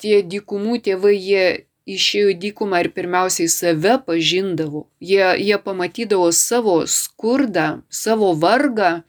tie 0.00 0.22
dykumų 0.22 0.80
tėvai, 0.86 1.16
jie 1.16 1.44
išėjo 1.90 2.32
į 2.34 2.38
dykumą 2.44 2.84
ir 2.84 2.90
pirmiausiai 2.94 3.50
save 3.50 3.98
pažindavo. 4.06 4.86
Jie, 5.00 5.24
jie 5.42 5.58
pamatydavo 5.62 6.30
savo 6.36 6.80
skurdą, 6.86 7.82
savo 7.90 8.32
vargą, 8.38 9.00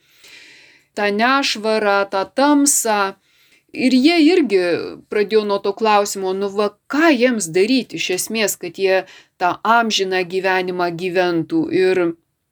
tą 0.98 1.12
nešvarą, 1.16 2.06
tą 2.12 2.26
tamsą. 2.36 3.02
Ir 3.72 3.94
jie 3.96 4.18
irgi 4.28 4.62
pradėjo 5.08 5.46
nuo 5.48 5.62
to 5.64 5.72
klausimo, 5.72 6.34
nu 6.36 6.50
va, 6.52 6.74
ką 6.92 7.14
jiems 7.16 7.48
daryti 7.56 7.96
iš 8.02 8.10
esmės, 8.18 8.58
kad 8.60 8.76
jie 8.76 9.06
tą 9.40 9.54
amžiną 9.64 10.26
gyvenimą 10.28 10.90
gyventų. 11.00 11.62
Ir 11.72 12.02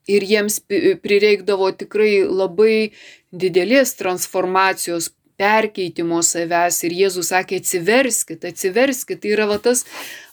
ir 0.09 0.25
jiems 0.25 0.59
prireikdavo 1.03 1.71
tikrai 1.77 2.25
labai 2.25 2.91
didelės 3.29 3.95
transformacijos, 3.99 5.11
perkeitimo 5.39 6.19
savęs 6.25 6.81
ir 6.83 6.95
Jėzus 6.97 7.31
sakė 7.31 7.61
atsiverskit, 7.61 8.43
atsiverskit, 8.49 9.21
tai 9.23 9.31
yra 9.35 9.45
va 9.47 9.55
tas 9.63 9.85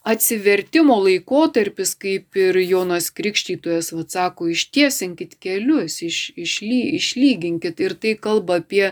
atsivertimo 0.06 0.96
laikotarpis, 1.04 1.94
kaip 2.02 2.38
ir 2.38 2.58
Jonas 2.64 3.12
Krikštytojas 3.14 3.92
atsako, 3.94 4.50
ištiesinkit 4.54 5.36
kelius, 5.42 6.00
iš, 6.06 6.20
išly, 6.34 6.80
išlyginkit 6.98 7.82
ir 7.86 7.94
tai 8.02 8.16
kalba 8.26 8.60
apie, 8.62 8.90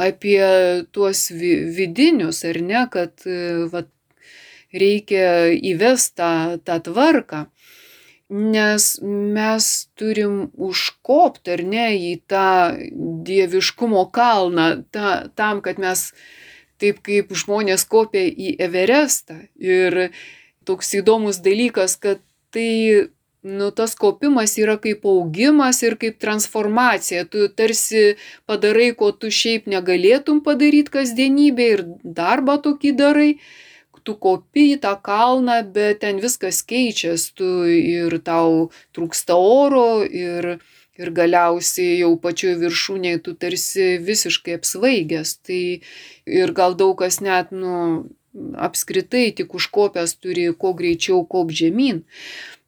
apie 0.00 0.42
tuos 0.92 1.30
vidinius, 1.32 2.44
ar 2.48 2.60
ne, 2.68 2.84
kad 2.92 3.26
va, 3.72 3.86
reikia 4.72 5.26
įvesti 5.72 6.16
tą, 6.20 6.32
tą 6.64 6.80
tvarką. 6.90 7.46
Nes 8.32 8.84
mes 9.04 9.64
turim 10.00 10.46
užkopti 10.56 11.52
ar 11.52 11.62
ne 11.68 11.88
į 12.00 12.12
tą 12.32 12.72
dieviškumo 13.28 14.06
kalną, 14.14 14.68
ta, 14.94 15.26
tam, 15.36 15.60
kad 15.64 15.80
mes 15.82 16.06
taip 16.80 17.02
kaip 17.04 17.34
žmonės 17.36 17.84
kopia 17.84 18.24
į 18.24 18.54
Everestą. 18.66 19.42
Ir 19.60 20.14
toks 20.64 20.94
įdomus 20.96 21.42
dalykas, 21.44 21.98
kad 22.00 22.22
tai 22.54 23.10
nu, 23.42 23.70
tas 23.70 23.94
kopimas 23.98 24.54
yra 24.58 24.76
kaip 24.80 25.04
augimas 25.08 25.82
ir 25.82 25.96
kaip 26.00 26.18
transformacija. 26.22 27.26
Tu 27.26 27.48
tarsi 27.48 28.14
padarai, 28.46 28.92
ko 28.94 29.10
tu 29.12 29.32
šiaip 29.34 29.66
negalėtum 29.70 30.42
padaryti 30.46 30.94
kasdienybė 30.98 31.68
ir 31.74 31.84
darbą 32.02 32.58
tokį 32.62 32.94
darai. 32.98 33.30
Tu 34.02 34.14
kopi 34.18 34.72
į 34.74 34.80
tą 34.84 34.94
kalną, 35.08 35.60
bet 35.74 36.02
ten 36.02 36.20
viskas 36.22 36.62
keičiasi, 36.66 37.32
tu 37.38 37.50
ir 37.68 38.18
tau 38.26 38.70
trūksta 38.96 39.36
oro 39.38 40.02
ir, 40.02 40.56
ir 40.98 41.12
galiausiai 41.18 42.00
jau 42.00 42.14
pačioje 42.22 42.58
viršūnėje 42.64 43.22
tu 43.26 43.36
tarsi 43.44 43.92
visiškai 44.02 44.58
apsvaigęs. 44.58 45.36
Tai 45.46 45.62
ir 46.40 46.56
gal 46.58 46.74
daug 46.78 46.98
kas 46.98 47.20
net, 47.24 47.54
nu, 47.54 48.08
apskritai 48.56 49.30
tik 49.36 49.54
užkopęs 49.54 50.16
turi 50.20 50.48
kuo 50.56 50.72
greičiau 50.76 51.24
kop 51.28 51.52
žemyn. 51.52 52.02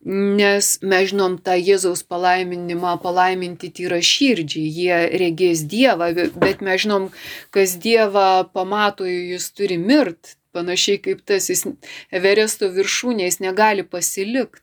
Nes 0.05 0.67
mes 0.85 1.07
žinom 1.09 1.39
tą 1.41 1.55
Jėzaus 1.57 2.03
palaiminimą 2.05 2.99
palaiminti 3.01 3.71
tyra 3.73 4.03
širdžiai, 4.05 4.67
jie 4.69 4.99
regės 5.23 5.63
Dievą, 5.65 6.11
bet 6.37 6.61
mes 6.61 6.83
žinom, 6.83 7.07
kas 7.55 7.79
Dievą 7.81 8.45
pamato, 8.53 9.09
jis 9.09 9.49
turi 9.57 9.79
mirt, 9.81 10.37
panašiai 10.53 11.01
kaip 11.01 11.25
tas 11.25 11.49
jis 11.49 11.65
Everesto 12.13 12.69
viršūnės 12.69 13.41
negali 13.41 13.87
pasilikti. 13.89 14.61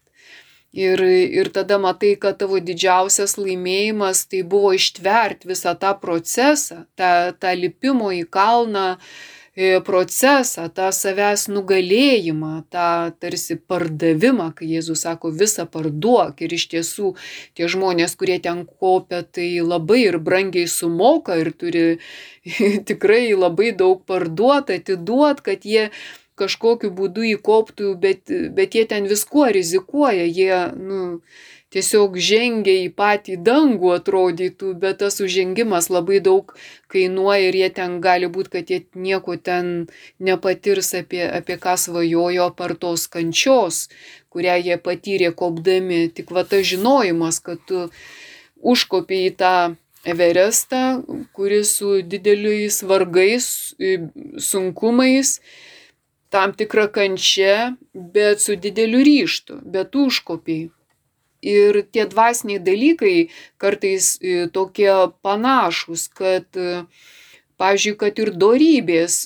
Ir, 0.77 1.01
ir 1.03 1.50
tada 1.51 1.75
matai, 1.81 2.13
kad 2.15 2.38
tavo 2.39 2.62
didžiausias 2.63 3.33
laimėjimas 3.36 4.21
tai 4.31 4.45
buvo 4.48 4.69
ištverti 4.77 5.50
visą 5.50 5.74
tą 5.75 5.98
procesą, 6.00 6.86
tą, 6.95 7.33
tą 7.36 7.51
lipimo 7.60 8.13
į 8.15 8.24
kalną, 8.31 8.93
uh, 8.95 9.40
procesą, 9.84 10.70
tą 10.70 10.91
savęs 10.96 11.48
nugalėjimą, 11.51 12.63
tą 12.72 13.12
tarsi 13.20 13.58
pardavimą, 13.58 14.53
kai 14.55 14.70
Jėzus 14.72 15.03
sako 15.03 15.31
visą 15.31 15.65
parduok. 15.67 16.39
Ir 16.41 16.53
iš 16.53 16.67
tiesų 16.72 17.15
tie 17.53 17.67
žmonės, 17.67 18.15
kurie 18.15 18.39
ten 18.39 18.65
kopia, 18.65 19.24
tai 19.24 19.60
labai 19.60 20.08
ir 20.08 20.20
brangiai 20.20 20.67
sumoka 20.67 21.36
ir 21.36 21.51
turi 21.51 22.00
tikrai 22.89 23.34
labai 23.36 23.72
daug 23.75 24.05
parduoti, 24.08 24.79
atiduoti, 24.79 25.43
kad 25.43 25.65
jie 25.65 25.91
kažkokiu 26.39 26.89
būdu 26.96 27.27
įkoptų, 27.36 27.96
bet, 28.00 28.31
bet 28.55 28.75
jie 28.75 28.86
ten 28.88 29.05
viskuo 29.05 29.50
rizikuoja, 29.51 30.25
jie, 30.25 30.72
nu, 30.79 31.20
tiesiog 31.71 32.17
žengia 32.19 32.73
į 32.85 32.89
patį 32.95 33.37
dangų 33.47 33.93
atrodytų, 33.95 34.73
bet 34.81 34.99
tas 35.03 35.21
užžengimas 35.23 35.89
labai 35.93 36.19
daug 36.23 36.51
kainuoja 36.91 37.49
ir 37.49 37.57
jie 37.61 37.69
ten 37.77 37.99
gali 38.03 38.27
būti, 38.31 38.51
kad 38.57 38.73
jie 38.73 38.81
nieko 38.95 39.37
ten 39.39 39.87
nepatirs 40.19 40.93
apie, 40.99 41.23
apie 41.27 41.57
ką 41.61 41.77
svajojo 41.79 42.49
par 42.57 42.75
tos 42.75 43.07
kančios, 43.11 43.85
kurią 44.31 44.57
jie 44.65 44.77
patyrė 44.77 45.31
kopdami. 45.35 46.09
Tik 46.11 46.35
va 46.35 46.43
tas 46.43 46.67
žinojimas, 46.67 47.39
kad 47.43 47.63
tu 47.67 47.87
užkopi 48.59 49.25
į 49.29 49.31
tą 49.39 49.55
Everestą, 50.01 51.03
kuris 51.37 51.75
su 51.77 51.99
dideliais 52.01 52.79
vargais, 52.89 53.45
sunkumais, 54.41 55.35
tam 56.33 56.55
tikra 56.57 56.87
kančia, 56.89 57.75
bet 57.93 58.41
su 58.41 58.57
dideliu 58.57 59.03
ryštu, 59.05 59.59
bet 59.61 59.93
užkopiai. 59.93 60.71
Ir 61.41 61.81
tie 61.89 62.05
dvasiniai 62.05 62.62
dalykai 62.62 63.15
kartais 63.62 64.13
e, 64.21 64.45
tokie 64.53 64.93
panašus, 65.25 66.05
kad, 66.13 66.45
e, 66.53 66.83
pavyzdžiui, 67.62 67.98
kad 67.98 68.21
ir 68.21 68.33
dorybės, 68.43 69.25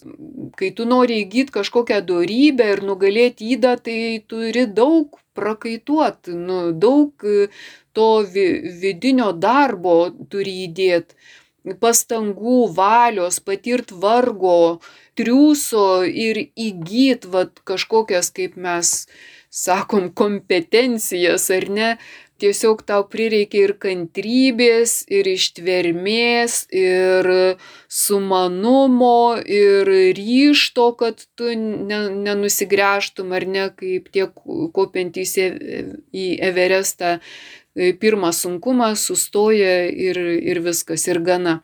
kai 0.55 0.71
tu 0.77 0.87
nori 0.87 1.21
įgyti 1.25 1.55
kažkokią 1.59 1.99
dorybę 2.07 2.69
ir 2.71 2.83
nugalėti 2.87 3.51
įdą, 3.57 3.75
tai 3.83 3.99
turi 4.31 4.63
daug 4.67 5.19
prakaituoti, 5.35 6.35
nu, 6.39 6.59
daug 6.71 7.27
e, 7.27 7.49
to 7.95 8.09
vidinio 8.27 9.31
darbo 9.35 9.97
turi 10.31 10.61
įdėti, 10.69 11.19
pastangų, 11.81 12.59
valios, 12.77 13.39
patirt 13.39 13.91
vargo, 13.91 14.79
triūso 15.17 16.05
ir 16.05 16.45
įgyt 16.55 17.25
vat, 17.31 17.59
kažkokias, 17.67 18.31
kaip 18.35 18.55
mes 18.55 19.07
sakom, 19.55 20.09
kompetencijas 20.11 21.47
ar 21.55 21.69
ne, 21.71 21.89
tiesiog 22.43 22.81
tau 22.87 23.05
prireikia 23.07 23.69
ir 23.69 23.73
kantrybės, 23.79 24.97
ir 25.07 25.27
ištvermės, 25.31 26.65
ir 26.75 27.29
sumanumo, 27.87 29.37
ir 29.39 29.91
ryšto, 30.17 30.89
kad 30.99 31.23
tu 31.39 31.53
nenusigręžtum 31.55 33.31
ar 33.35 33.47
ne, 33.47 33.69
kaip 33.79 34.11
tie 34.11 34.27
kopiantys 34.35 35.37
į 35.39 36.27
Everestą. 36.49 37.19
Pirmas 37.75 38.39
sunkumas 38.43 39.01
sustoja 39.03 39.81
ir, 39.91 40.19
ir 40.47 40.61
viskas, 40.63 41.07
ir 41.11 41.19
gana. 41.23 41.57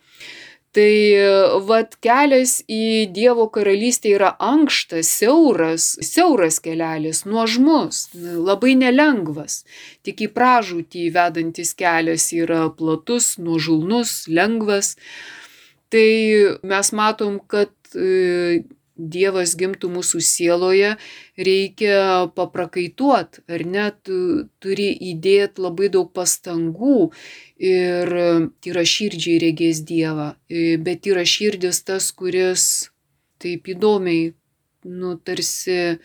Tai 0.72 0.92
vad 1.68 1.98
kelias 2.00 2.62
į 2.72 3.12
Dievo 3.12 3.50
karalystę 3.52 4.14
yra 4.16 4.30
ankštas, 4.40 5.10
siauras, 5.20 5.88
siauras 6.00 6.62
kelelis, 6.64 7.26
nuožmus, 7.28 8.06
labai 8.16 8.78
nelengvas. 8.80 9.66
Tik 10.08 10.24
į 10.24 10.30
pražūtį 10.32 11.10
vedantis 11.18 11.74
kelias 11.76 12.30
yra 12.32 12.70
platus, 12.78 13.34
nuožulnus, 13.36 14.30
lengvas. 14.32 14.96
Tai 15.92 16.08
mes 16.64 16.94
matom, 16.96 17.42
kad 17.52 17.76
Dievas 19.02 19.56
gimtų 19.58 19.90
mūsų 19.96 20.22
sieloje, 20.22 20.96
reikia 21.38 22.30
paprakaituot, 22.38 23.42
ar 23.50 23.64
net 23.66 24.12
turi 24.62 24.90
įdėti 25.12 25.64
labai 25.66 25.90
daug 25.94 26.12
pastangų 26.14 27.12
ir 27.58 28.14
tyra 28.62 28.86
širdžiai 28.86 29.40
regės 29.42 29.82
Dievą. 29.88 30.34
Bet 30.86 31.06
tyra 31.08 31.26
širdis 31.26 31.82
tas, 31.88 32.12
kuris 32.14 32.68
taip 33.42 33.72
įdomiai, 33.74 34.34
nu, 34.86 35.16
tarsi 35.18 35.98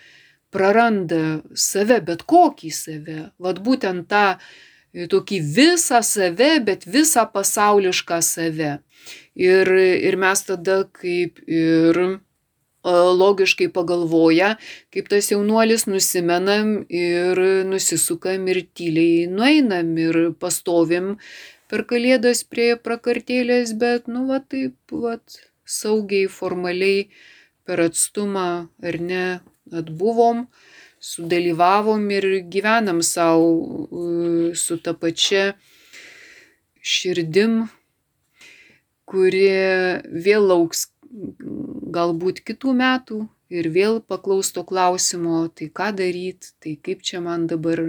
praranda 0.52 1.42
save, 1.52 2.00
bet 2.06 2.24
kokį 2.28 2.72
save. 2.72 3.18
Vat 3.42 3.60
būtent 3.64 4.08
tą 4.08 4.38
tokį 5.12 5.40
visą 5.56 6.00
save, 6.06 6.56
bet 6.64 6.86
visą 6.88 7.26
pasaulišką 7.32 8.20
save. 8.24 8.78
Ir, 9.36 9.68
ir 10.08 10.16
mes 10.16 10.42
tada 10.48 10.84
kaip 10.96 11.42
ir 11.44 12.00
logiškai 12.86 13.68
pagalvoja, 13.74 14.54
kaip 14.94 15.08
tas 15.10 15.30
jaunuolis 15.32 15.86
nusimenam 15.90 16.84
ir 16.88 17.40
nusisukam 17.66 18.46
ir 18.48 18.62
tyliai 18.78 19.26
nueinam 19.26 19.96
ir 19.98 20.20
pastovim 20.38 21.16
per 21.66 21.82
kalėdas 21.90 22.44
prie 22.46 22.76
prakartėlės, 22.78 23.74
bet, 23.74 24.06
nu, 24.06 24.26
va 24.30 24.38
taip, 24.38 24.76
va, 24.92 25.18
saugiai, 25.66 26.30
formaliai 26.30 27.08
per 27.66 27.82
atstumą 27.88 28.68
ar 28.82 28.98
ne 29.02 29.24
atbuvom, 29.74 30.46
sudalyvavom 31.02 32.06
ir 32.14 32.26
gyvenam 32.50 33.02
savo 33.02 34.54
su 34.54 34.78
ta 34.78 34.94
pačia 34.94 35.56
širdim, 36.86 37.66
kuri 39.06 39.48
vėl 40.06 40.46
lauks 40.50 40.86
galbūt 41.96 42.42
kitų 42.46 42.74
metų 42.76 43.22
ir 43.52 43.68
vėl 43.72 44.00
paklaus 44.02 44.52
to 44.52 44.64
klausimo, 44.66 45.46
tai 45.48 45.70
ką 45.70 45.92
daryti, 45.96 46.52
tai 46.60 46.76
kaip 46.82 47.02
čia 47.06 47.22
man 47.24 47.46
dabar 47.50 47.82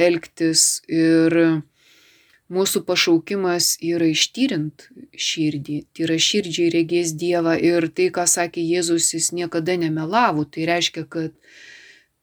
elgtis. 0.00 0.82
Ir 0.88 1.62
mūsų 2.54 2.84
pašaukimas 2.86 3.74
yra 3.82 4.08
ištyrint 4.12 4.88
širdį, 5.12 5.78
tai 5.92 6.06
yra 6.06 6.18
širdžiai 6.20 6.72
regės 6.74 7.14
Dievą 7.18 7.56
ir 7.58 7.88
tai, 7.90 8.10
ką 8.14 8.26
sakė 8.30 8.64
Jėzus, 8.64 9.12
jis 9.16 9.32
niekada 9.36 9.76
nemelavo. 9.80 10.46
Tai 10.46 10.68
reiškia, 10.70 11.06
kad 11.10 11.34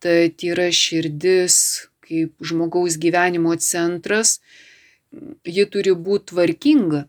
ta 0.02 0.18
tyra 0.34 0.70
širdis 0.74 1.88
kaip 2.12 2.34
žmogaus 2.44 2.98
gyvenimo 3.00 3.54
centras, 3.62 4.40
ji 5.46 5.66
turi 5.72 5.94
būti 5.96 6.32
tvarkinga, 6.32 7.06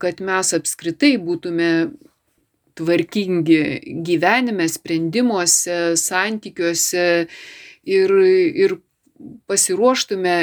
kad 0.00 0.20
mes 0.26 0.54
apskritai 0.56 1.14
būtume 1.22 1.70
tvarkingi 2.78 3.60
gyvenime, 4.06 4.66
sprendimuose, 4.68 5.96
santykiuose 6.00 7.06
ir, 7.84 8.14
ir 8.64 8.78
pasiruoštume 9.50 10.36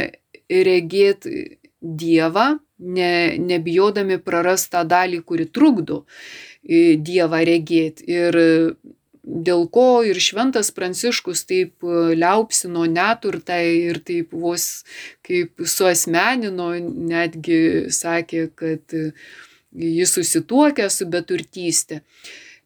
regėti 0.50 1.46
Dievą, 1.78 2.58
ne, 2.80 3.38
nebijodami 3.38 4.18
prarastą 4.18 4.82
dalį, 4.88 5.22
kuri 5.30 5.46
trukdo 5.54 6.04
Dievą 6.68 7.44
regėti. 7.48 8.08
Ir 8.12 8.38
dėl 9.28 9.68
ko 9.74 10.04
ir 10.08 10.20
šventas 10.24 10.72
Pranciškus 10.72 11.44
taip 11.50 11.84
liaupsino 11.84 12.86
neturtą 12.88 13.60
ir 13.60 14.00
taip 14.08 14.32
vos 14.32 14.86
kaip 15.28 15.68
suasmenino, 15.68 16.72
netgi 17.12 17.92
sakė, 17.94 18.48
kad 18.56 18.98
jis 19.78 20.14
susituokė 20.16 20.88
su 20.94 21.10
beturtystė. 21.12 22.02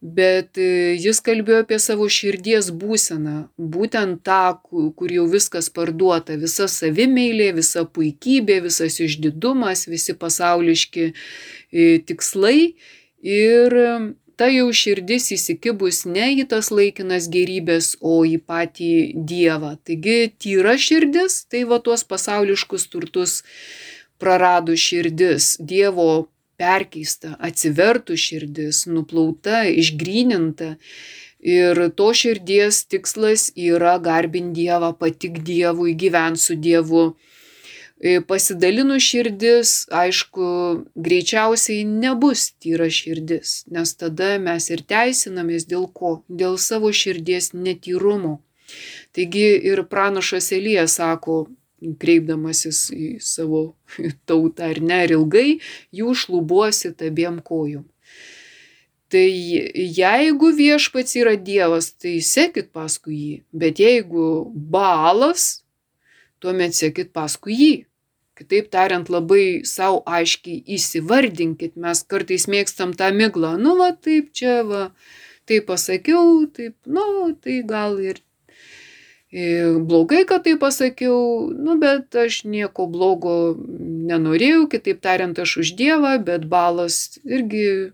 Bet 0.01 0.57
jis 0.57 1.19
kalbėjo 1.21 1.59
apie 1.61 1.77
savo 1.77 2.07
širdies 2.09 2.71
būseną, 2.73 3.51
būtent 3.57 4.23
tą, 4.25 4.55
kur 4.65 5.11
jau 5.13 5.27
viskas 5.29 5.69
parduota, 5.69 6.39
visa 6.41 6.65
savimeilė, 6.65 7.51
visa 7.59 7.83
puikybė, 7.85 8.63
visas 8.65 8.97
išdidumas, 8.97 9.85
visi 9.91 10.17
pasauliški 10.17 11.11
tikslai. 12.09 12.73
Ir 13.21 13.77
ta 14.37 14.47
jau 14.51 14.67
širdis 14.73 15.31
įsikibus 15.35 16.03
ne 16.09 16.31
į 16.39 16.47
tas 16.51 16.71
laikinas 16.73 17.29
gerybės, 17.31 17.95
o 18.01 18.21
į 18.27 18.37
patį 18.47 18.91
Dievą. 19.31 19.75
Taigi 19.87 20.31
tyra 20.41 20.75
širdis, 20.79 21.43
tai 21.51 21.63
va 21.69 21.81
tuos 21.83 22.03
pasauliškus 22.07 22.87
turtus 22.91 23.41
praradų 24.21 24.77
širdis, 24.77 25.55
Dievo 25.59 26.27
perkeista, 26.61 27.35
atsivertų 27.41 28.17
širdis, 28.19 28.85
nuplauta, 28.89 29.65
išgryninta. 29.65 30.75
Ir 31.41 31.79
to 31.97 32.11
širdies 32.13 32.83
tikslas 32.85 33.49
yra 33.57 33.95
garbinti 33.97 34.61
Dievą, 34.61 34.91
patik 34.93 35.41
Dievui, 35.45 35.95
gyventi 35.97 36.43
su 36.43 36.57
Dievu 36.67 37.11
pasidalinus 38.01 39.03
širdis, 39.05 39.71
aišku, 39.93 40.45
greičiausiai 40.97 41.83
nebus 41.85 42.49
tyra 42.57 42.89
širdis, 42.89 43.61
nes 43.69 43.93
tada 43.93 44.37
mes 44.41 44.69
ir 44.73 44.81
teisinamės 44.89 45.67
dėl 45.69 45.85
ko? 45.93 46.21
Dėl 46.27 46.57
savo 46.57 46.89
širdies 46.89 47.51
netyrumo. 47.53 48.39
Taigi 49.13 49.45
ir 49.69 49.83
pranašas 49.91 50.49
Elijas 50.55 50.97
sako, 50.97 51.43
kreipdamasis 52.01 52.89
į 52.93 53.07
savo 53.21 53.63
tautą 54.29 54.71
ar 54.73 54.81
ne, 54.81 55.03
ir 55.05 55.15
ilgai 55.17 55.47
jų 55.93 56.13
šlubuosit 56.23 57.01
abiem 57.05 57.41
kojom. 57.45 57.85
Tai 59.11 59.27
jeigu 59.27 60.53
viešpats 60.55 61.17
yra 61.19 61.35
Dievas, 61.35 61.91
tai 61.99 62.21
sekit 62.23 62.71
paskui 62.71 63.17
jį, 63.17 63.33
bet 63.51 63.81
jeigu 63.83 64.47
balas, 64.55 65.65
tuomet 66.39 66.77
sekit 66.77 67.11
paskui 67.11 67.57
jį. 67.59 67.73
Kitaip 68.41 68.71
tariant, 68.73 69.05
labai 69.13 69.61
savo 69.69 70.01
aiškiai 70.09 70.63
įsivardinkit, 70.77 71.75
mes 71.77 72.01
kartais 72.09 72.47
mėgstam 72.49 72.95
tą 72.97 73.11
miglą, 73.13 73.53
nu 73.61 73.75
va 73.77 73.91
taip 73.93 74.31
čia 74.33 74.63
va, 74.65 74.87
taip 75.45 75.69
pasakiau, 75.69 76.47
taip, 76.49 76.73
nu 76.89 77.03
tai 77.37 77.61
gal 77.69 77.99
ir, 78.01 78.23
blogai, 79.31 80.25
kad 80.25 80.43
tai 80.43 80.57
pasakiau, 80.57 81.51
nu 81.53 81.77
bet 81.79 82.15
aš 82.15 82.43
nieko 82.43 82.87
blogo 82.87 83.55
nenorėjau, 84.09 84.67
kitaip 84.67 84.99
tariant, 85.01 85.37
aš 85.39 85.57
už 85.63 85.75
Dievą, 85.79 86.17
bet 86.19 86.49
balas 86.49 87.19
irgi 87.23 87.93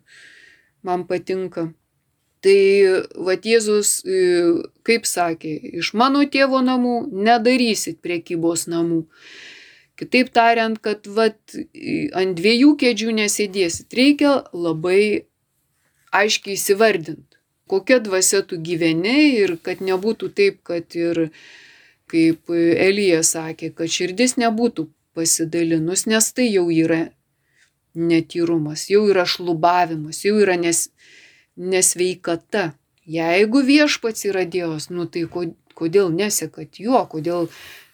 man 0.82 1.06
patinka. 1.06 1.74
Tai 2.42 2.58
va 3.18 3.34
Jėzus, 3.34 4.02
kaip 4.86 5.06
sakė, 5.06 5.54
iš 5.82 5.94
mano 5.94 6.24
tėvo 6.26 6.62
namų 6.62 7.10
nedarysit 7.12 8.02
priekybos 8.02 8.68
namų. 8.70 9.06
Kitaip 9.98 10.30
tariant, 10.30 10.78
kad 10.78 11.08
vat, 11.10 11.40
ant 12.18 12.38
dviejų 12.38 12.76
kėdžių 12.78 13.16
nesėdėsit. 13.18 13.90
Reikia 13.98 14.34
labai 14.54 15.26
aiškiai 16.14 16.54
įsivardinti, 16.54 17.40
kokia 17.72 17.98
dvasia 18.06 18.44
tu 18.46 18.60
gyveni 18.62 19.18
ir 19.42 19.56
kad 19.64 19.82
nebūtų 19.82 20.30
taip, 20.38 20.62
kad 20.68 20.94
ir 20.98 21.32
kaip 22.08 22.54
Elija 22.54 23.24
sakė, 23.26 23.72
kad 23.76 23.92
širdis 23.92 24.38
nebūtų 24.38 24.88
pasidalinus, 25.18 26.06
nes 26.06 26.30
tai 26.32 26.48
jau 26.52 26.68
yra 26.72 27.08
netyrumas, 27.98 28.86
jau 28.92 29.08
yra 29.10 29.26
šlubavimas, 29.26 30.22
jau 30.24 30.38
yra 30.38 30.56
nes, 30.62 30.88
nesveikata. 31.58 32.70
Jeigu 33.08 33.64
viešpats 33.66 34.28
yra 34.30 34.46
Dievas, 34.46 34.92
nu 34.94 35.08
tai 35.10 35.26
kodėl 35.78 36.12
nesekat 36.14 36.78
juo, 36.84 37.02
kodėl 37.10 37.48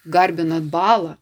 garbinat 0.03 0.67
balą? 0.73 1.15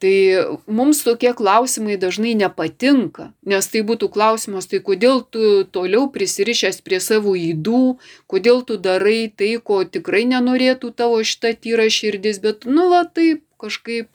Tai 0.00 0.16
mums 0.64 1.02
tokie 1.04 1.34
klausimai 1.36 1.98
dažnai 2.00 2.32
nepatinka, 2.32 3.26
nes 3.44 3.66
tai 3.68 3.82
būtų 3.84 4.08
klausimas, 4.14 4.64
tai 4.70 4.80
kodėl 4.80 5.20
tu 5.28 5.66
toliau 5.68 6.06
prisirišęs 6.14 6.80
prie 6.86 7.02
savo 7.04 7.34
įdų, 7.36 7.98
kodėl 8.24 8.62
tu 8.64 8.78
darai 8.80 9.28
tai, 9.28 9.50
ko 9.60 9.82
tikrai 9.84 10.24
nenorėtų 10.30 10.94
tavo 10.96 11.20
šita 11.20 11.52
tyra 11.60 11.90
širdis, 11.92 12.40
bet 12.40 12.64
nu 12.64 12.88
va 12.88 13.02
taip 13.04 13.44
kažkaip. 13.60 14.08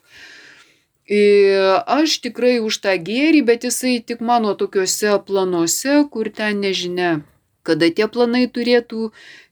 Aš 1.05 2.17
tikrai 2.25 2.57
už 2.65 2.81
tą 2.81 2.97
gėrį, 2.97 3.45
bet 3.45 3.69
jisai 3.69 3.99
tik 4.01 4.25
mano 4.25 4.57
tokiuose 4.57 5.19
planuose, 5.27 6.01
kur 6.09 6.33
ten 6.33 6.65
nežinia, 6.65 7.21
kada 7.65 7.89
tie 7.89 8.07
planai 8.11 8.45
turėtų 8.51 9.09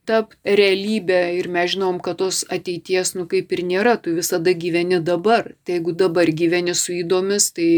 tapt 0.08 0.36
realybė 0.44 1.20
ir 1.38 1.48
mes 1.52 1.72
žinom, 1.72 1.98
kad 2.04 2.18
tos 2.20 2.42
ateities, 2.52 3.14
nu 3.16 3.24
kaip 3.30 3.52
ir 3.56 3.62
nėra, 3.64 3.94
tu 4.00 4.12
visada 4.16 4.52
gyveni 4.52 5.00
dabar. 5.04 5.54
Tai 5.64 5.78
jeigu 5.78 5.94
dabar 5.96 6.28
gyveni 6.28 6.74
su 6.76 6.92
įdomis, 6.98 7.48
tai, 7.56 7.70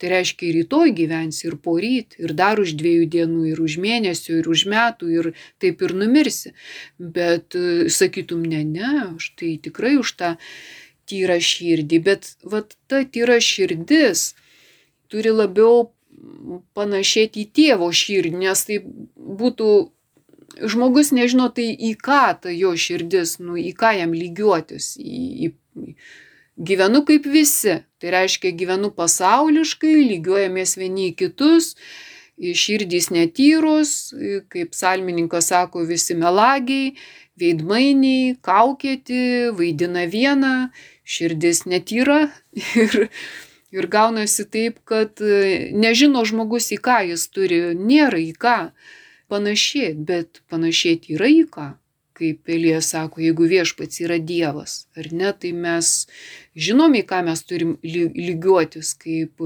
tai 0.00 0.12
reiškia 0.12 0.48
ir 0.50 0.58
rytoj 0.60 0.92
gyvensi, 1.00 1.46
ir 1.48 1.56
poryt, 1.64 2.18
ir 2.20 2.36
dar 2.36 2.60
už 2.60 2.76
dviejų 2.80 3.08
dienų, 3.16 3.46
ir 3.54 3.64
už 3.64 3.78
mėnesių, 3.84 4.42
ir 4.42 4.50
už 4.52 4.66
metų, 4.72 5.10
ir 5.16 5.30
taip 5.62 5.82
ir 5.86 5.96
numirsi. 5.96 6.52
Bet 7.00 7.56
e, 7.56 7.88
sakytum, 7.92 8.44
ne, 8.52 8.62
ne, 8.68 8.92
aš 9.14 9.32
tai 9.40 9.56
tikrai 9.64 9.96
už 10.00 10.14
tą 10.20 10.36
tyrą 11.08 11.40
širdį, 11.42 12.04
bet 12.04 12.34
vat 12.44 12.76
ta 12.88 13.02
tyra 13.08 13.40
širdis 13.42 14.32
turi 15.12 15.32
labiau 15.32 15.90
panašėti 16.76 17.44
į 17.44 17.50
tėvo 17.56 17.88
širdį, 17.94 18.36
nes 18.44 18.64
tai 18.68 18.78
būtų 18.82 19.68
žmogus 20.72 21.12
nežino 21.16 21.48
tai 21.54 21.70
į 21.72 21.94
ką 22.00 22.24
ta 22.42 22.52
jo 22.52 22.74
širdis, 22.76 23.38
nu, 23.42 23.56
į 23.56 23.72
ką 23.78 23.94
jam 23.98 24.12
lygiuotis. 24.16 24.94
Į, 25.00 25.50
į, 25.50 25.94
gyvenu 26.56 27.02
kaip 27.08 27.26
visi. 27.26 27.80
Tai 28.02 28.14
reiškia, 28.16 28.52
gyvenu 28.58 28.92
pasauliškai, 28.94 29.94
lygiuojamės 30.12 30.76
vieni 30.80 31.10
į 31.10 31.16
kitus, 31.22 31.74
širdys 32.42 33.10
netyros, 33.14 34.12
kaip 34.52 34.74
salmininkas 34.74 35.52
sako, 35.52 35.84
visi 35.86 36.16
melagiai, 36.18 36.96
veidmainiai, 37.38 38.34
kaukėti, 38.44 39.52
vaidina 39.56 40.06
vieną, 40.10 40.56
širdis 41.04 41.64
netyra. 41.70 42.26
Ir, 42.82 43.08
ir 43.72 43.88
gaunasi 43.90 44.46
taip, 44.52 44.80
kad 44.88 45.20
nežino 45.72 46.24
žmogus 46.28 46.70
į 46.76 46.80
ką 46.84 46.98
jis 47.10 47.28
turi, 47.32 47.60
nėra 47.76 48.20
į 48.20 48.32
ką 48.38 48.56
panašėt, 49.32 50.02
bet 50.08 50.42
panašėt 50.52 51.08
yra 51.14 51.30
į 51.32 51.46
ką. 51.52 51.70
Kaip 52.12 52.50
Elija 52.52 52.82
sako, 52.84 53.22
jeigu 53.24 53.46
viešpats 53.48 54.02
yra 54.04 54.18
Dievas, 54.20 54.84
ar 55.00 55.08
ne, 55.16 55.30
tai 55.32 55.54
mes 55.56 55.92
žinom, 56.54 56.92
į 57.00 57.06
ką 57.08 57.22
mes 57.26 57.40
turim 57.48 57.78
lygiuotis, 57.82 58.92
kaip 59.00 59.40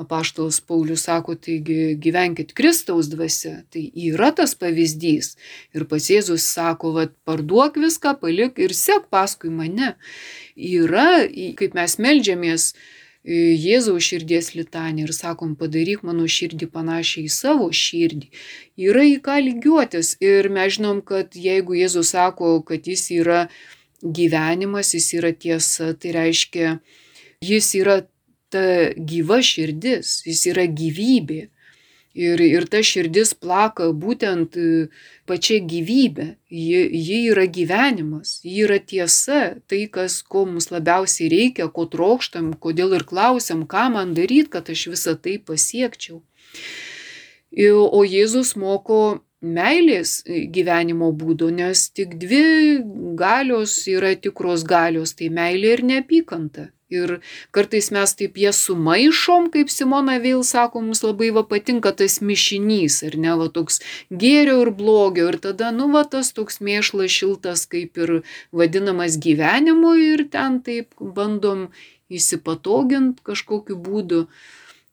apaštalas 0.00 0.62
Paulius 0.64 1.04
sako, 1.04 1.34
taigi 1.36 1.94
gyvenkit 2.00 2.54
Kristaus 2.56 3.10
dvasia, 3.12 3.60
tai 3.72 3.82
yra 4.08 4.30
tas 4.36 4.56
pavyzdys. 4.56 5.34
Ir 5.76 5.84
pats 5.90 6.08
Jėzus 6.08 6.46
sako, 6.48 6.94
vad 6.96 7.12
parduok 7.28 7.76
viską, 7.84 8.16
palik 8.22 8.58
ir 8.64 8.72
sek 8.76 9.10
paskui 9.12 9.52
mane. 9.52 9.92
Yra, 10.56 11.26
kaip 11.60 11.76
mes 11.76 11.98
melžiamės, 12.00 12.70
Jėzaus 13.28 14.06
širdies 14.06 14.54
litanį 14.56 15.04
ir 15.04 15.12
sakom, 15.12 15.52
padaryk 15.54 16.00
mano 16.08 16.24
širdį 16.24 16.70
panašiai 16.72 17.26
į 17.28 17.32
savo 17.34 17.68
širdį. 17.68 18.30
Yra 18.80 19.04
į 19.04 19.18
ką 19.20 19.36
lygiuotis 19.44 20.14
ir 20.24 20.48
mes 20.48 20.78
žinom, 20.78 21.02
kad 21.04 21.36
jeigu 21.36 21.76
Jėzus 21.76 22.14
sako, 22.16 22.62
kad 22.64 22.88
jis 22.88 23.10
yra 23.12 23.42
gyvenimas, 24.00 24.94
jis 24.96 25.12
yra 25.20 25.34
tiesa, 25.36 25.92
tai 25.92 26.14
reiškia, 26.16 26.78
jis 27.44 27.74
yra 27.76 28.00
ta 28.48 28.64
gyva 28.96 29.42
širdis, 29.44 30.22
jis 30.24 30.46
yra 30.54 30.64
gyvybė. 30.64 31.50
Ir, 32.10 32.40
ir 32.42 32.64
ta 32.66 32.80
širdis 32.82 33.36
plaka 33.38 33.92
būtent 33.94 34.56
e, 34.58 34.88
pačia 35.30 35.60
gyvybė. 35.62 36.26
Ji, 36.50 36.80
ji 36.90 37.18
yra 37.30 37.44
gyvenimas, 37.46 38.40
ji 38.42 38.64
yra 38.66 38.80
tiesa, 38.82 39.60
tai, 39.70 39.84
kas, 39.86 40.18
ko 40.26 40.42
mums 40.48 40.72
labiausiai 40.74 41.30
reikia, 41.30 41.68
ko 41.70 41.86
trokštam, 41.86 42.56
kodėl 42.58 42.96
ir 42.98 43.06
klausiam, 43.06 43.62
ką 43.62 43.86
man 43.94 44.16
daryti, 44.18 44.50
kad 44.56 44.72
aš 44.74 44.88
visą 44.90 45.14
tai 45.14 45.38
pasiekčiau. 45.38 46.18
O 47.70 48.02
Jėzus 48.06 48.56
moko 48.58 49.22
meilės 49.40 50.20
gyvenimo 50.26 51.12
būdo, 51.16 51.50
nes 51.50 51.88
tik 51.90 52.18
dvi 52.20 52.80
galios 53.16 53.86
yra 53.88 54.14
tikros 54.16 54.64
galios- 54.64 55.14
tai 55.18 55.28
meilė 55.28 55.78
ir 55.78 55.82
neapykanta. 55.92 56.70
Ir 56.90 57.20
kartais 57.54 57.92
mes 57.94 58.14
taip 58.18 58.34
jas 58.42 58.58
sumaišom, 58.66 59.52
kaip 59.54 59.70
Simona 59.70 60.18
vėl 60.18 60.42
sako, 60.42 60.82
mums 60.82 61.04
labai 61.06 61.30
va 61.30 61.44
patinka 61.46 61.92
tas 61.94 62.18
mišinys, 62.18 63.04
ar 63.06 63.16
ne, 63.16 63.30
va 63.38 63.46
toks 63.48 63.78
gėrio 64.10 64.56
ir 64.64 64.70
blogio. 64.74 65.28
Ir 65.30 65.38
tada, 65.38 65.70
nu, 65.70 65.86
va 65.94 66.02
tas 66.02 66.32
toks 66.32 66.58
mėšlas 66.58 67.14
šiltas, 67.14 67.62
kaip 67.70 67.96
ir 67.96 68.22
vadinamas 68.50 69.20
gyvenimu 69.22 69.94
ir 70.02 70.26
ten 70.34 70.58
taip 70.66 70.90
bandom 70.98 71.68
įsipatogint 72.10 73.22
kažkokiu 73.22 73.78
būdu. 73.78 74.26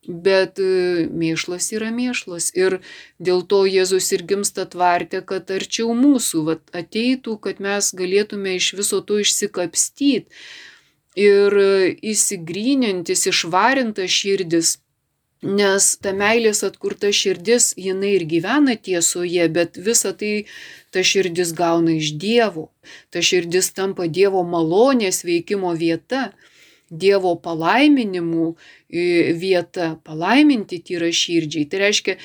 Bet 0.07 0.59
e, 0.63 1.07
mėšlas 1.11 1.67
yra 1.75 1.91
mėšlas. 1.91 2.53
Ir 2.55 2.79
dėl 3.19 3.43
to 3.43 3.65
Jėzus 3.67 4.07
ir 4.15 4.23
gimsta 4.29 4.63
tvarte, 4.65 5.19
kad 5.27 5.51
arčiau 5.51 5.91
mūsų 5.97 6.45
vat, 6.47 6.63
ateitų, 6.71 7.35
kad 7.43 7.59
mes 7.59 7.91
galėtume 7.91 8.55
iš 8.55 8.71
viso 8.79 9.01
to 9.03 9.19
išsikapstyti 9.19 10.31
ir 11.17 11.55
įsigrynintis, 12.05 13.25
išvarintas 13.31 14.13
širdis. 14.13 14.77
Nes 15.45 15.91
ta 16.01 16.15
meilės 16.17 16.63
atkurta 16.65 17.11
širdis, 17.13 17.75
jinai 17.77 18.15
ir 18.15 18.23
gyvena 18.25 18.73
tiesoje, 18.73 19.45
bet 19.53 19.77
visa 19.77 20.09
tai 20.17 20.47
ta 20.89 21.03
širdis 21.05 21.51
gauna 21.53 21.93
iš 21.93 22.15
Dievo. 22.17 22.71
Ta 23.13 23.21
širdis 23.21 23.69
tampa 23.77 24.07
Dievo 24.09 24.41
malonės 24.41 25.21
veikimo 25.27 25.75
vieta, 25.77 26.31
Dievo 26.89 27.35
palaiminimų 27.43 28.51
vieta, 29.41 29.95
palaiminti 30.07 30.79
tyra 30.79 31.09
širdžiai. 31.11 31.67
Tai 31.67 31.81
reiškia, 31.83 32.15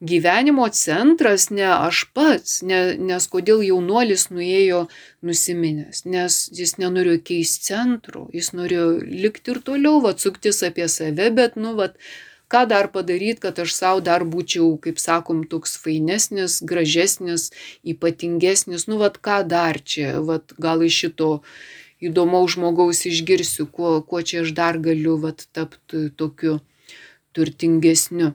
gyvenimo 0.00 0.68
centras 0.72 1.50
ne 1.50 1.66
aš 1.68 2.04
pats, 2.14 2.60
ne, 2.62 2.80
nes 2.96 3.26
kodėl 3.32 3.62
jaunuolis 3.64 4.28
nuėjo 4.32 4.86
nusiminęs, 5.26 6.04
nes 6.08 6.40
jis 6.56 6.78
nenorėjo 6.80 7.20
keisti 7.30 7.70
centro, 7.72 8.26
jis 8.32 8.52
norėjo 8.56 8.88
likti 9.04 9.54
ir 9.54 9.60
toliau, 9.64 10.00
atsuktis 10.08 10.62
apie 10.66 10.88
save, 10.88 11.28
bet, 11.36 11.60
nu, 11.60 11.74
vat, 11.76 11.98
ką 12.50 12.64
dar 12.70 12.88
padaryti, 12.94 13.44
kad 13.44 13.60
aš 13.62 13.76
savo 13.76 14.00
dar 14.04 14.24
būčiau, 14.24 14.72
kaip 14.82 14.98
sakom, 14.98 15.44
toks 15.44 15.76
fainesnis, 15.84 16.58
gražesnis, 16.66 17.50
ypatingesnis, 17.84 18.88
nu, 18.90 18.98
vat, 19.04 19.20
ką 19.20 19.42
dar 19.48 19.78
čia, 19.84 20.16
vat, 20.24 20.56
gal 20.58 20.82
iš 20.86 21.04
šito 21.04 21.30
įdomaus 22.00 22.56
žmogaus 22.56 23.04
išgirsiu, 23.10 23.66
kuo, 23.66 23.98
kuo 24.02 24.22
čia 24.22 24.44
aš 24.44 24.54
dar 24.56 24.80
galiu, 24.82 25.18
vat, 25.20 25.46
tapti 25.52 26.08
tokiu 26.16 26.58
turtingesniu 27.36 28.34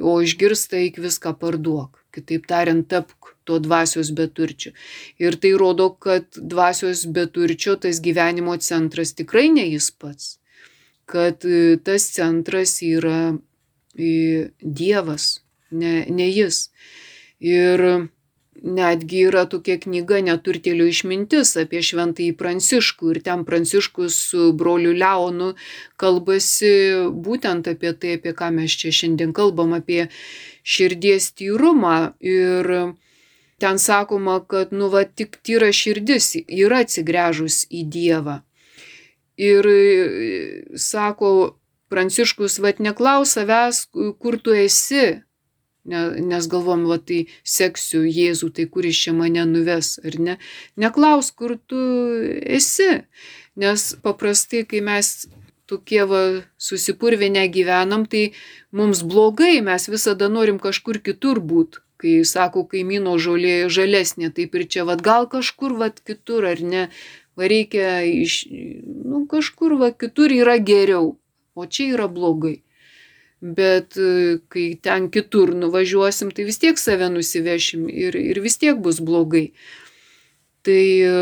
o 0.00 0.20
išgirsta 0.22 0.78
eik 0.80 0.98
viską 1.02 1.34
parduok. 1.40 2.00
Kitaip 2.12 2.46
tariant, 2.48 2.84
tapk 2.88 3.32
tuo 3.48 3.58
dvasios 3.62 4.12
beturčiu. 4.16 4.72
Ir 5.20 5.36
tai 5.40 5.52
rodo, 5.58 5.90
kad 5.96 6.28
dvasios 6.36 7.06
beturčio 7.06 7.76
tas 7.80 8.00
gyvenimo 8.04 8.56
centras 8.60 9.14
tikrai 9.16 9.48
ne 9.52 9.64
jis 9.70 9.90
pats. 9.90 10.36
Kad 11.08 11.44
e, 11.44 11.78
tas 11.84 12.10
centras 12.14 12.78
yra 12.84 13.32
e, 13.96 14.50
Dievas, 14.60 15.40
ne, 15.70 16.04
ne 16.08 16.28
jis. 16.30 16.68
Ir 17.40 18.08
netgi 18.62 19.26
yra 19.28 19.44
tokia 19.50 19.76
knyga 19.82 20.20
Neturtėlio 20.22 20.86
išmintis 20.90 21.56
apie 21.60 21.82
šventąjį 21.84 22.34
Pranciškų 22.38 23.14
ir 23.14 23.20
ten 23.26 23.44
Pranciškus 23.48 24.18
su 24.30 24.50
broliu 24.56 24.94
Leonu 24.94 25.52
kalbasi 26.00 26.72
būtent 27.26 27.68
apie 27.72 27.92
tai, 27.92 28.16
apie 28.18 28.34
ką 28.38 28.52
mes 28.54 28.76
čia 28.78 28.94
šiandien 28.94 29.34
kalbam, 29.36 29.74
apie 29.74 30.06
širdies 30.62 31.32
tyrumą 31.38 32.12
ir 32.20 32.70
ten 33.62 33.78
sakoma, 33.78 34.40
kad 34.46 34.72
nu 34.74 34.90
va 34.90 35.04
tik 35.04 35.38
tyra 35.46 35.70
širdis 35.74 36.34
yra 36.46 36.82
atsigręžus 36.86 37.66
į 37.70 37.84
Dievą. 37.90 38.40
Ir 39.38 39.66
sako 40.78 41.58
Pranciškus, 41.92 42.56
vad 42.64 42.80
neklaus 42.80 43.34
savęs, 43.36 43.84
kur 43.92 44.38
tu 44.40 44.54
esi, 44.56 45.20
nes 45.84 46.46
galvom, 46.46 46.86
va 46.86 46.98
tai 46.98 47.26
seksiu 47.42 48.04
Jėzų, 48.06 48.52
tai 48.54 48.66
kuris 48.70 48.96
čia 48.96 49.12
mane 49.12 49.44
nuves, 49.48 49.98
ar 50.04 50.18
ne. 50.18 50.38
Neklaus, 50.76 51.32
kur 51.34 51.58
tu 51.58 51.78
esi, 52.42 53.02
nes 53.58 53.94
paprastai, 54.02 54.64
kai 54.64 54.80
mes 54.80 55.26
tokie 55.66 56.04
va 56.06 56.42
susipurvinę 56.58 57.48
gyvenam, 57.48 58.06
tai 58.06 58.32
mums 58.70 59.02
blogai, 59.02 59.60
mes 59.62 59.88
visada 59.88 60.28
norim 60.28 60.58
kažkur 60.62 61.02
kitur 61.02 61.40
būti. 61.40 61.82
Kai 62.02 62.24
sako, 62.26 62.64
kaimyno 62.66 63.14
žolė 63.14 63.70
žalesnė, 63.70 64.32
taip 64.34 64.54
ir 64.58 64.66
čia, 64.66 64.82
va 64.86 64.96
gal 64.98 65.28
kažkur 65.30 65.76
va 65.78 65.90
kitur, 65.94 66.46
ar 66.50 66.58
ne, 66.58 66.88
va 67.38 67.46
reikia 67.46 68.02
iš, 68.02 68.46
nu 68.50 69.22
kažkur 69.30 69.78
va 69.78 69.92
kitur 69.94 70.34
yra 70.34 70.58
geriau, 70.58 71.14
o 71.54 71.66
čia 71.66 71.94
yra 71.94 72.10
blogai 72.10 72.62
bet 73.42 73.96
e, 73.98 74.38
kai 74.48 74.66
ten 74.82 75.10
kitur 75.10 75.50
nuvažiuosim, 75.58 76.30
tai 76.30 76.46
vis 76.46 76.60
tiek 76.62 76.78
save 76.78 77.10
nusivešim 77.10 77.88
ir, 77.90 78.16
ir 78.16 78.40
vis 78.40 78.56
tiek 78.56 78.78
bus 78.78 79.00
blogai. 79.02 79.50
Tai, 80.62 80.84
e, 81.02 81.14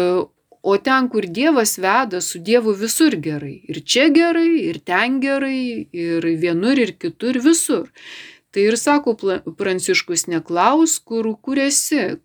o 0.62 0.76
ten, 0.76 1.09
kur 1.09 1.24
Dievas 1.24 1.78
veda, 1.80 2.20
su 2.20 2.38
Dievu 2.44 2.74
visur 2.76 3.16
gerai. 3.16 3.56
Ir 3.72 3.80
čia 3.80 4.11
gerai, 4.12 4.50
ir 4.68 4.83
ten 4.85 5.20
gerai, 5.24 5.88
ir 5.92 6.26
vienur, 6.42 6.76
ir 6.78 6.92
kitur, 7.00 7.40
visur. 7.40 7.88
Tai 8.52 8.66
ir 8.68 8.76
sako 8.76 9.16
Pranciškus, 9.56 10.26
neklaus, 10.28 10.98
kur, 10.98 11.30
kur 11.40 11.59
esi, 11.59 12.18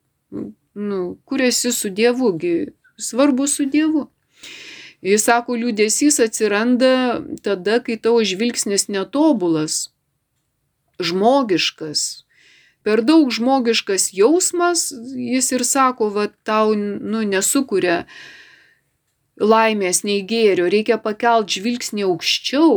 nu, 0.75 0.99
kur 1.23 1.41
esi 1.45 1.71
su 1.71 1.89
Dievugi, 1.89 2.73
svarbu 2.99 3.47
su 3.47 3.69
Dievu. 3.71 4.09
Jis 5.05 5.27
sako, 5.27 5.53
liūdėsys 5.61 6.17
atsiranda 6.23 7.21
tada, 7.45 7.77
kai 7.85 7.99
tavo 8.01 8.23
žvilgsnis 8.25 8.87
netobulas, 8.89 9.91
žmogiškas. 10.97 12.25
Per 12.85 13.01
daug 13.05 13.29
žmogiškas 13.33 14.11
jausmas, 14.17 14.89
jis 15.17 15.51
ir 15.53 15.65
sako, 15.65 16.09
va 16.13 16.25
tau, 16.45 16.73
nu, 16.77 17.21
nesukuria 17.25 18.03
laimės 19.41 20.03
nei 20.05 20.23
gėrio, 20.25 20.67
reikia 20.73 20.97
pakelt 21.01 21.53
žvilgsnį 21.53 22.05
aukščiau. 22.09 22.75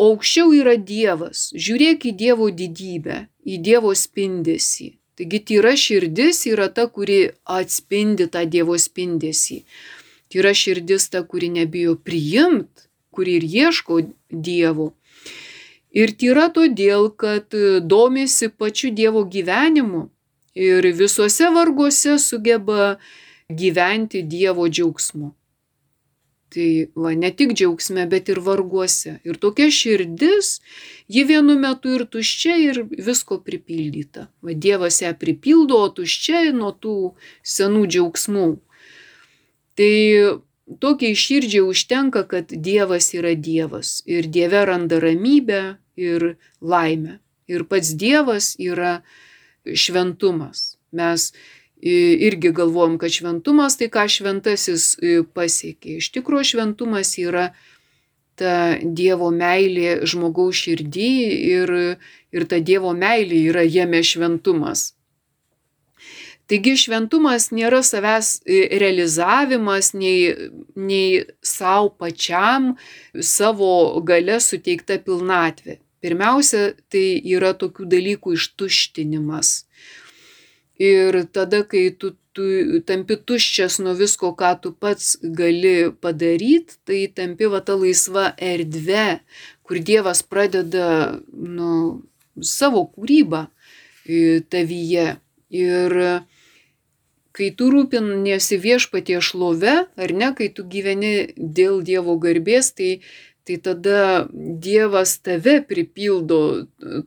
O 0.00 0.06
aukščiau 0.14 0.52
yra 0.56 0.76
Dievas. 0.76 1.50
Žiūrėk 1.52 2.08
į 2.08 2.12
Dievo 2.22 2.48
didybę, 2.56 3.26
į 3.44 3.60
Dievo 3.64 3.92
spindesį. 3.96 4.94
Taigi 5.20 5.40
tyra 5.44 5.74
širdis 5.76 6.46
yra 6.48 6.70
ta, 6.72 6.86
kuri 6.88 7.26
atspindi 7.44 8.28
tą 8.32 8.46
Dievo 8.48 8.78
spindesį. 8.80 9.60
Tyra 10.30 10.54
širdis 10.54 11.08
ta, 11.10 11.24
kuri 11.26 11.48
nebijo 11.50 11.96
priimt, 11.96 12.86
kuri 13.10 13.36
ir 13.40 13.44
ieško 13.44 14.00
Dievo. 14.30 14.92
Ir 15.90 16.14
tyra 16.14 16.46
todėl, 16.54 17.10
kad 17.18 17.50
domisi 17.82 18.48
pačiu 18.48 18.92
Dievo 18.94 19.24
gyvenimu 19.26 20.06
ir 20.54 20.86
visuose 20.94 21.50
varguose 21.50 22.18
sugeba 22.18 22.96
gyventi 23.50 24.22
Dievo 24.22 24.68
džiaugsmu. 24.68 25.34
Tai 26.50 26.70
va, 26.98 27.12
ne 27.14 27.30
tik 27.30 27.52
džiaugsme, 27.54 28.08
bet 28.10 28.30
ir 28.32 28.40
varguose. 28.42 29.20
Ir 29.26 29.36
tokia 29.38 29.70
širdis, 29.70 30.56
ji 31.06 31.22
vienu 31.28 31.54
metu 31.58 31.92
ir 31.94 32.06
tuščia, 32.10 32.56
ir 32.58 32.80
visko 32.90 33.38
pripildyta. 33.46 34.26
Va, 34.42 34.54
Dievas 34.54 34.98
ją 35.02 35.12
pripildo, 35.18 35.78
o 35.78 35.92
tuščia 35.94 36.48
nuo 36.56 36.72
tų 36.74 36.96
senų 37.54 37.84
džiaugsmų. 37.86 38.48
Tai 39.80 40.40
tokiai 40.84 41.16
širdžiai 41.16 41.64
užtenka, 41.64 42.26
kad 42.28 42.52
Dievas 42.52 43.14
yra 43.16 43.32
Dievas 43.32 44.02
ir 44.04 44.28
Dieve 44.28 44.66
randa 44.68 45.00
ramybę 45.00 45.62
ir 45.96 46.34
laimę. 46.60 47.16
Ir 47.48 47.64
pats 47.64 47.94
Dievas 47.96 48.52
yra 48.60 49.00
šventumas. 49.64 50.76
Mes 50.92 51.32
irgi 51.80 52.52
galvojam, 52.52 52.98
kad 53.00 53.10
šventumas 53.10 53.78
tai 53.80 53.88
ką 53.88 54.04
šventasis 54.12 54.92
pasiekė. 55.34 55.96
Iš 56.04 56.10
tikrųjų 56.12 56.52
šventumas 56.52 57.16
yra 57.18 57.50
ta 58.36 58.76
Dievo 58.84 59.30
meilė 59.32 60.00
žmogaus 60.04 60.60
širdį 60.60 61.10
ir, 61.56 61.74
ir 62.36 62.48
ta 62.52 62.60
Dievo 62.60 62.92
meilė 62.92 63.46
yra 63.48 63.64
jame 63.64 64.04
šventumas. 64.04 64.90
Taigi 66.50 66.72
šventumas 66.74 67.52
nėra 67.54 67.78
savęs 67.86 68.40
e, 68.42 68.64
realizavimas, 68.82 69.92
nei, 69.94 70.32
nei 70.74 71.20
savo 71.46 71.92
pačiam 71.94 72.72
savo 73.14 74.00
gale 74.02 74.40
suteikta 74.42 74.98
pilnatvė. 75.04 75.78
Pirmiausia, 76.02 76.72
tai 76.90 77.20
yra 77.36 77.52
tokių 77.54 77.86
dalykų 77.92 78.34
ištuštinimas. 78.34 79.52
Ir 80.80 81.20
tada, 81.30 81.60
kai 81.68 81.84
tu, 81.92 82.14
tu 82.34 82.80
tampi 82.88 83.18
tuščias 83.28 83.78
nuo 83.84 83.92
visko, 83.98 84.32
ką 84.34 84.54
tu 84.64 84.72
pats 84.72 85.18
gali 85.22 85.92
padaryti, 86.02 86.80
tai 86.88 87.04
tampi 87.14 87.50
va 87.52 87.60
ta 87.62 87.76
laisva 87.78 88.30
erdvė, 88.40 89.20
kur 89.62 89.78
Dievas 89.84 90.24
pradeda 90.24 91.20
nu, 91.30 92.00
savo 92.40 92.88
kūrybą 92.90 93.46
tavyje. 94.50 95.08
Ir 95.50 95.92
kai 97.40 97.48
tu 97.56 97.70
rūpiniesi 97.72 98.60
viešpatie 98.60 99.20
šlove, 99.24 99.74
ar 99.88 100.14
ne, 100.22 100.30
kai 100.36 100.50
tu 100.52 100.66
gyveni 100.68 101.32
dėl 101.36 101.80
Dievo 101.86 102.18
garbės, 102.20 102.74
tai, 102.76 103.00
tai 103.48 103.56
tada 103.64 104.26
Dievas 104.30 105.16
tave 105.24 105.60
pripildo 105.64 106.40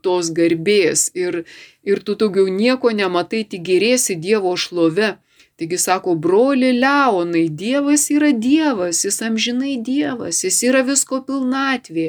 tos 0.01 0.31
garbės 0.33 1.11
ir, 1.13 1.43
ir 1.85 2.01
tu 2.07 2.17
daugiau 2.17 2.49
nieko 2.49 2.89
nematai, 2.95 3.43
tik 3.45 3.67
gerėsi 3.69 4.17
Dievo 4.17 4.55
šlove. 4.57 5.17
Taigi 5.61 5.77
sako, 5.77 6.15
broli 6.17 6.71
Leonai, 6.73 7.43
Dievas 7.61 8.07
yra 8.09 8.31
Dievas, 8.33 9.03
jis 9.05 9.21
amžinai 9.21 9.75
Dievas, 9.85 10.39
jis 10.41 10.57
yra 10.65 10.81
visko 10.87 11.19
pilnatvė. 11.27 12.07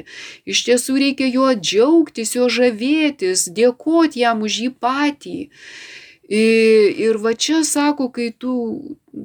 Iš 0.49 0.63
tiesų 0.71 0.97
reikia 1.03 1.29
juo 1.29 1.51
džiaugtis, 1.53 2.33
juo 2.39 2.49
žavėtis, 2.49 3.45
dėkoti 3.59 4.25
jam 4.25 4.41
už 4.49 4.57
jį 4.65 4.71
patį. 4.81 5.37
Ir 6.29 7.19
va 7.21 7.35
čia 7.37 7.61
sako, 7.65 8.09
kai 8.09 8.31
tu 8.33 8.55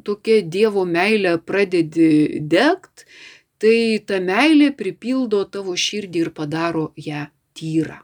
tokia 0.03 0.41
Dievo 0.43 0.83
meilė 0.83 1.37
pradedi 1.39 2.41
degt, 2.43 3.05
tai 3.59 4.03
ta 4.05 4.19
meilė 4.19 4.73
pripildo 4.75 5.45
tavo 5.47 5.75
širdį 5.79 6.25
ir 6.25 6.31
padaro 6.35 6.91
ją 6.99 7.27
tyrą. 7.55 8.01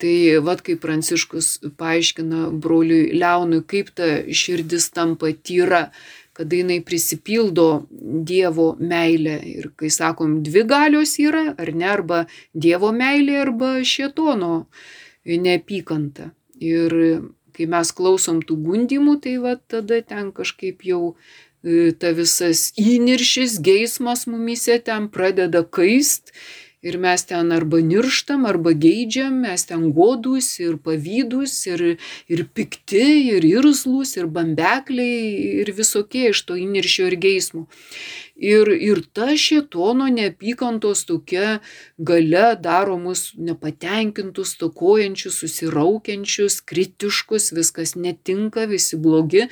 Tai 0.00 0.40
vad 0.40 0.62
kaip 0.64 0.80
Pranciškus 0.80 1.58
paaiškina 1.76 2.48
broliui 2.52 3.12
Leonui, 3.20 3.60
kaip 3.68 3.92
ta 3.92 4.08
širdis 4.32 4.88
tampa 4.96 5.32
tyra, 5.32 5.90
kada 6.32 6.56
jinai 6.56 6.80
prisipildo 6.84 7.86
Dievo 7.90 8.76
meilę. 8.80 9.36
Ir 9.44 9.68
kai 9.76 9.90
sakom, 9.92 10.38
dvi 10.44 10.64
galios 10.68 11.18
yra, 11.20 11.50
ar 11.52 11.72
ne, 11.76 11.88
arba 11.92 12.22
Dievo 12.56 12.94
meilė, 12.96 13.42
arba 13.42 13.74
šietono 13.84 14.54
neapykanta. 15.24 16.30
Ir 16.60 16.96
kai 17.56 17.68
mes 17.70 17.92
klausom 17.96 18.40
tų 18.46 18.56
gundimų, 18.66 19.18
tai 19.24 19.36
va 19.42 19.56
tada 19.70 20.00
ten 20.02 20.32
kažkaip 20.36 20.84
jau 20.86 21.14
e, 21.64 21.92
ta 21.92 22.14
visas 22.16 22.70
įniršis, 22.80 23.58
geismas 23.64 24.26
mumise 24.30 24.78
ten 24.84 25.08
pradeda 25.12 25.64
kaist 25.64 26.34
ir 26.82 26.96
mes 26.96 27.24
ten 27.28 27.50
arba 27.52 27.80
nirštam, 27.84 28.46
arba 28.48 28.72
geidžiam, 28.72 29.34
mes 29.44 29.66
ten 29.68 29.90
godus 29.92 30.48
ir 30.60 30.78
pavydus, 30.80 31.54
ir, 31.68 31.82
ir 32.28 32.44
pikti, 32.56 33.04
ir 33.34 33.44
irzlus, 33.44 34.16
ir 34.16 34.30
bambekliai, 34.32 35.60
ir 35.60 35.72
visokie 35.76 36.30
iš 36.30 36.40
to 36.48 36.56
įniršio 36.56 37.10
ir 37.10 37.18
geismų. 37.26 37.66
Ir, 38.40 38.70
ir 38.72 39.02
ta 39.12 39.34
šitono 39.36 40.06
neapykantos 40.08 41.04
tokia 41.04 41.58
gale 41.98 42.46
daro 42.56 42.96
mus 42.96 43.34
nepatenkintus, 43.36 44.54
tokojančius, 44.62 45.42
susiraukiančius, 45.42 46.62
kritiškus, 46.64 47.50
viskas 47.52 47.92
netinka, 48.00 48.64
visi 48.70 48.96
blogi, 48.96 49.44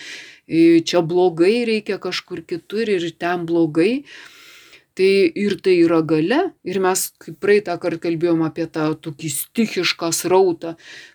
čia 0.48 1.04
blogai, 1.04 1.66
reikia 1.68 2.00
kažkur 2.00 2.40
kitur 2.48 2.88
ir 2.88 3.04
ten 3.20 3.44
blogai. 3.44 4.06
Tai 4.98 5.30
ir 5.38 5.52
tai 5.62 5.76
yra 5.78 6.00
gale, 6.02 6.38
ir 6.66 6.80
mes 6.82 7.04
kaip 7.22 7.36
praeitą 7.38 7.76
kartą 7.78 8.00
kalbėjom 8.08 8.40
apie 8.42 8.64
tą 8.66 8.88
tokį 8.98 9.28
stichišką 9.30 10.08
srautą. 10.10 10.72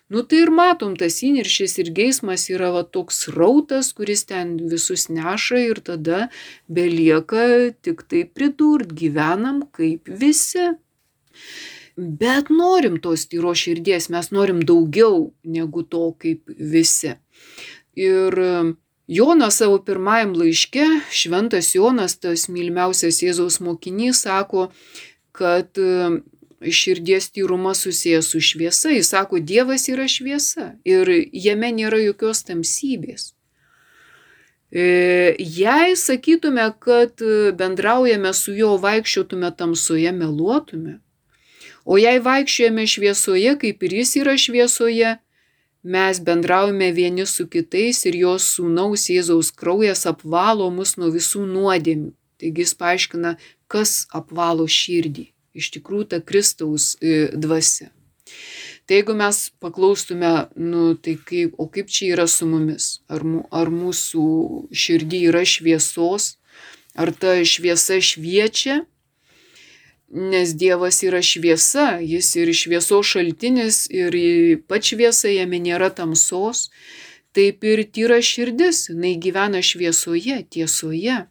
Nu 0.08 0.22
tai 0.24 0.38
ir 0.46 0.52
matom, 0.56 0.94
tas 0.96 1.18
įniršis 1.26 1.76
ir 1.82 1.90
geismas 1.98 2.46
yra 2.48 2.70
va 2.72 2.80
toks 2.96 3.18
srautas, 3.26 3.90
kuris 3.92 4.24
ten 4.30 4.54
visus 4.70 5.10
neša 5.12 5.60
ir 5.66 5.82
tada 5.84 6.30
belieka 6.64 7.74
tik 7.84 8.06
tai 8.08 8.22
pridurt, 8.24 8.94
gyvenam 8.96 9.60
kaip 9.76 10.08
visi. 10.08 10.70
Bet 11.96 12.48
norim 12.48 12.96
tos 13.04 13.26
tyro 13.28 13.52
širdies, 13.52 14.08
mes 14.08 14.32
norim 14.32 14.64
daugiau 14.64 15.34
negu 15.44 15.84
to 15.84 16.06
kaip 16.24 16.48
visi. 16.56 17.18
Ir 18.00 18.40
Jonas 19.06 19.56
savo 19.56 19.78
pirmajam 19.84 20.32
laiške, 20.36 20.84
šventas 21.12 21.74
Jonas, 21.74 22.16
tas 22.16 22.46
mylimiausias 22.48 23.20
Jėzaus 23.20 23.60
mokinys, 23.60 24.22
sako, 24.24 24.70
kad 25.36 25.76
e, 25.76 26.08
širdies 26.72 27.28
tyrumas 27.34 27.84
susijęs 27.84 28.30
su 28.32 28.40
šviesa. 28.40 28.94
Jis 28.94 29.12
sako, 29.12 29.38
Dievas 29.38 29.88
yra 29.92 30.08
šviesa 30.08 30.72
ir 30.88 31.10
jame 31.32 31.72
nėra 31.76 32.00
jokios 32.00 32.40
tamsybės. 32.48 33.34
E, 34.72 35.36
jei 35.38 35.92
sakytume, 36.00 36.64
kad 36.80 37.20
bendraujame 37.60 38.32
su 38.32 38.56
juo, 38.56 38.78
vaikščiotume 38.80 39.52
tamsoje, 39.58 40.12
meluotume. 40.16 40.98
O 41.84 42.00
jei 42.00 42.16
vaikščiojame 42.24 42.86
šviesoje, 42.88 43.58
kaip 43.60 43.84
ir 43.84 43.98
jis 44.00 44.16
yra 44.22 44.38
šviesoje, 44.40 45.18
mes 45.84 46.20
bendraujame 46.20 46.90
vieni 46.96 47.26
su 47.28 47.46
kitais 47.46 48.04
ir 48.08 48.16
jos 48.16 48.46
sūnaus 48.56 49.06
Jėzaus 49.12 49.52
kraujas 49.52 50.06
apvalo 50.08 50.70
mus 50.72 50.96
nuo 50.96 51.10
visų 51.12 51.44
nuodėmių. 51.50 52.12
Taigi 52.40 52.64
jis 52.64 52.74
paaiškina, 52.80 53.36
kas 53.68 54.06
apvalo 54.12 54.66
širdį. 54.66 55.28
Iš 55.54 55.70
tikrųjų, 55.76 56.08
ta 56.10 56.18
Kristaus 56.18 56.94
e, 56.98 57.28
dvasia. 57.30 57.92
Tai 58.84 58.98
jeigu 58.98 59.14
mes 59.16 59.38
paklaustume, 59.62 60.32
nu, 60.60 60.94
tai 61.00 61.14
kaip, 61.16 61.54
o 61.56 61.68
kaip 61.72 61.88
čia 61.88 62.10
yra 62.16 62.26
su 62.28 62.48
mumis? 62.48 62.98
Ar, 63.08 63.22
ar 63.54 63.70
mūsų 63.72 64.24
širdį 64.74 65.20
yra 65.30 65.44
šviesos, 65.48 66.34
ar 66.98 67.14
ta 67.16 67.38
šviesa 67.48 68.00
šviečia, 68.04 68.82
nes 70.14 70.54
Dievas 70.54 71.02
yra 71.02 71.20
šviesa, 71.22 71.98
jis 71.98 72.28
ir 72.38 72.52
šviesos 72.54 73.10
šaltinis, 73.10 73.84
ir 73.90 74.14
pats 74.70 74.92
šviesa 74.92 75.32
jame 75.32 75.58
nėra 75.58 75.90
tamsos, 75.90 76.68
taip 77.34 77.66
ir 77.66 77.82
tyra 77.90 78.20
širdis, 78.22 78.88
jinai 78.92 79.16
gyvena 79.18 79.62
šviesoje, 79.62 80.38
tiesoje. 80.54 81.24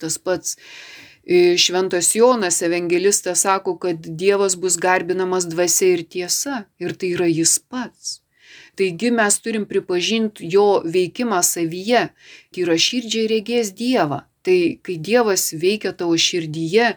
Tas 0.00 0.16
pats 0.16 0.56
e, 0.56 1.58
Šventas 1.60 2.14
Jonas 2.16 2.62
evangelistas 2.64 3.44
sako, 3.44 3.76
kad 3.78 4.00
Dievas 4.00 4.56
bus 4.56 4.80
garbinamas 4.80 5.44
dvasia 5.50 5.98
ir 5.98 6.04
tiesa, 6.08 6.64
ir 6.80 6.96
tai 6.96 7.12
yra 7.18 7.28
jis 7.28 7.58
pats. 7.68 8.20
Taigi 8.74 9.12
mes 9.14 9.36
turim 9.38 9.68
pripažinti 9.68 10.48
jo 10.50 10.80
veikimą 10.84 11.42
savyje, 11.46 12.08
tyra 12.54 12.78
širdžiai 12.80 13.28
regės 13.30 13.74
Dievą. 13.76 14.24
Tai 14.44 14.56
kai 14.84 14.96
Dievas 15.00 15.52
veikia 15.56 15.94
tavo 15.96 16.16
širdyje, 16.20 16.94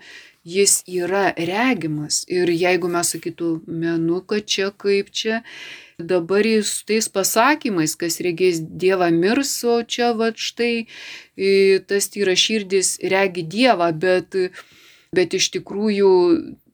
jis 0.47 0.83
yra 0.87 1.33
regimas. 1.37 2.23
Ir 2.31 2.49
jeigu 2.51 2.87
mes 2.91 3.11
sakytume, 3.13 3.97
nu, 3.99 4.21
kad 4.27 4.47
čia 4.47 4.69
kaip 4.71 5.11
čia, 5.11 5.41
dabar 5.99 6.45
jis 6.45 6.71
tais 6.87 7.09
pasakymais, 7.11 7.97
kas 7.99 8.19
regės 8.23 8.61
Dievą 8.61 9.09
mirs, 9.11 9.51
o 9.67 9.81
čia 9.83 10.13
va 10.17 10.31
štai 10.31 10.87
tas 11.89 12.09
tyra 12.13 12.37
širdis 12.37 12.97
regi 13.13 13.43
Dievą, 13.43 13.91
bet, 14.05 14.37
bet 15.15 15.37
iš 15.37 15.51
tikrųjų 15.57 16.11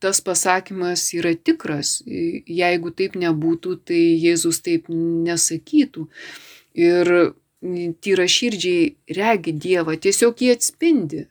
tas 0.04 0.22
pasakymas 0.22 1.10
yra 1.18 1.34
tikras. 1.34 2.02
Jeigu 2.06 2.94
taip 2.94 3.18
nebūtų, 3.18 3.78
tai 3.88 4.02
Jėzus 4.22 4.62
taip 4.66 4.92
nesakytų. 4.92 6.10
Ir 6.78 7.14
tyra 8.04 8.26
širdžiai 8.28 9.16
regi 9.18 9.54
Dievą, 9.56 9.96
tiesiog 9.96 10.42
jį 10.44 10.58
atspindi 10.58 11.28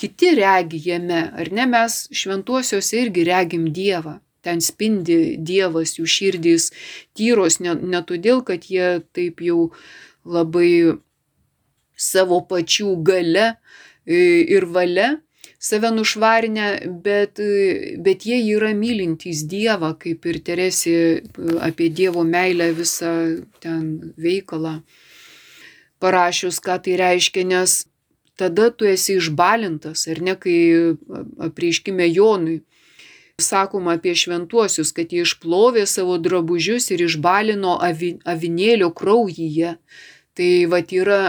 kiti 0.00 0.34
regi 0.38 0.80
jame, 0.88 1.22
ar 1.32 1.50
ne 1.52 1.66
mes 1.70 2.04
šventuosiuose 2.12 3.02
irgi 3.04 3.24
regim 3.28 3.68
Dievą. 3.74 4.18
Ten 4.44 4.60
spindi 4.60 5.38
Dievas, 5.40 5.94
jų 5.96 6.04
širdys 6.10 6.68
tyros, 7.16 7.60
ne, 7.64 7.72
ne 7.74 8.02
todėl, 8.04 8.42
kad 8.44 8.66
jie 8.68 9.00
taip 9.16 9.40
jau 9.40 9.70
labai 10.24 10.98
savo 11.96 12.42
pačių 12.50 12.90
gale 13.06 13.54
ir 14.04 14.66
valia 14.68 15.14
save 15.64 15.90
nušvarinę, 15.96 16.66
bet, 17.04 17.40
bet 18.04 18.26
jie 18.28 18.36
yra 18.52 18.74
mylintys 18.76 19.46
Dievą, 19.48 19.94
kaip 19.96 20.26
ir 20.28 20.40
Teresė 20.44 20.98
apie 21.64 21.88
Dievo 21.88 22.24
meilę 22.28 22.68
visą 22.76 23.14
ten 23.64 23.86
veikalą 24.20 24.74
parašius, 26.04 26.60
ką 26.60 26.76
tai 26.84 26.98
reiškia, 27.00 27.46
nes 27.48 27.78
tada 28.36 28.70
tu 28.70 28.86
esi 28.88 29.18
išbalintas, 29.20 30.06
ar 30.10 30.20
ne, 30.22 30.34
kai 30.38 30.58
prieškime 31.56 32.08
Jonui. 32.10 32.62
Sakoma 33.42 33.96
apie 33.98 34.12
šventuosius, 34.14 34.92
kad 34.94 35.10
jie 35.10 35.24
išplovė 35.26 35.88
savo 35.90 36.20
drabužius 36.22 36.86
ir 36.94 37.02
išbalino 37.02 37.74
avi, 37.82 38.12
avinėlio 38.22 38.92
kraujyje. 38.94 39.74
Tai 40.38 40.50
va 40.70 40.78
yra 40.82 41.20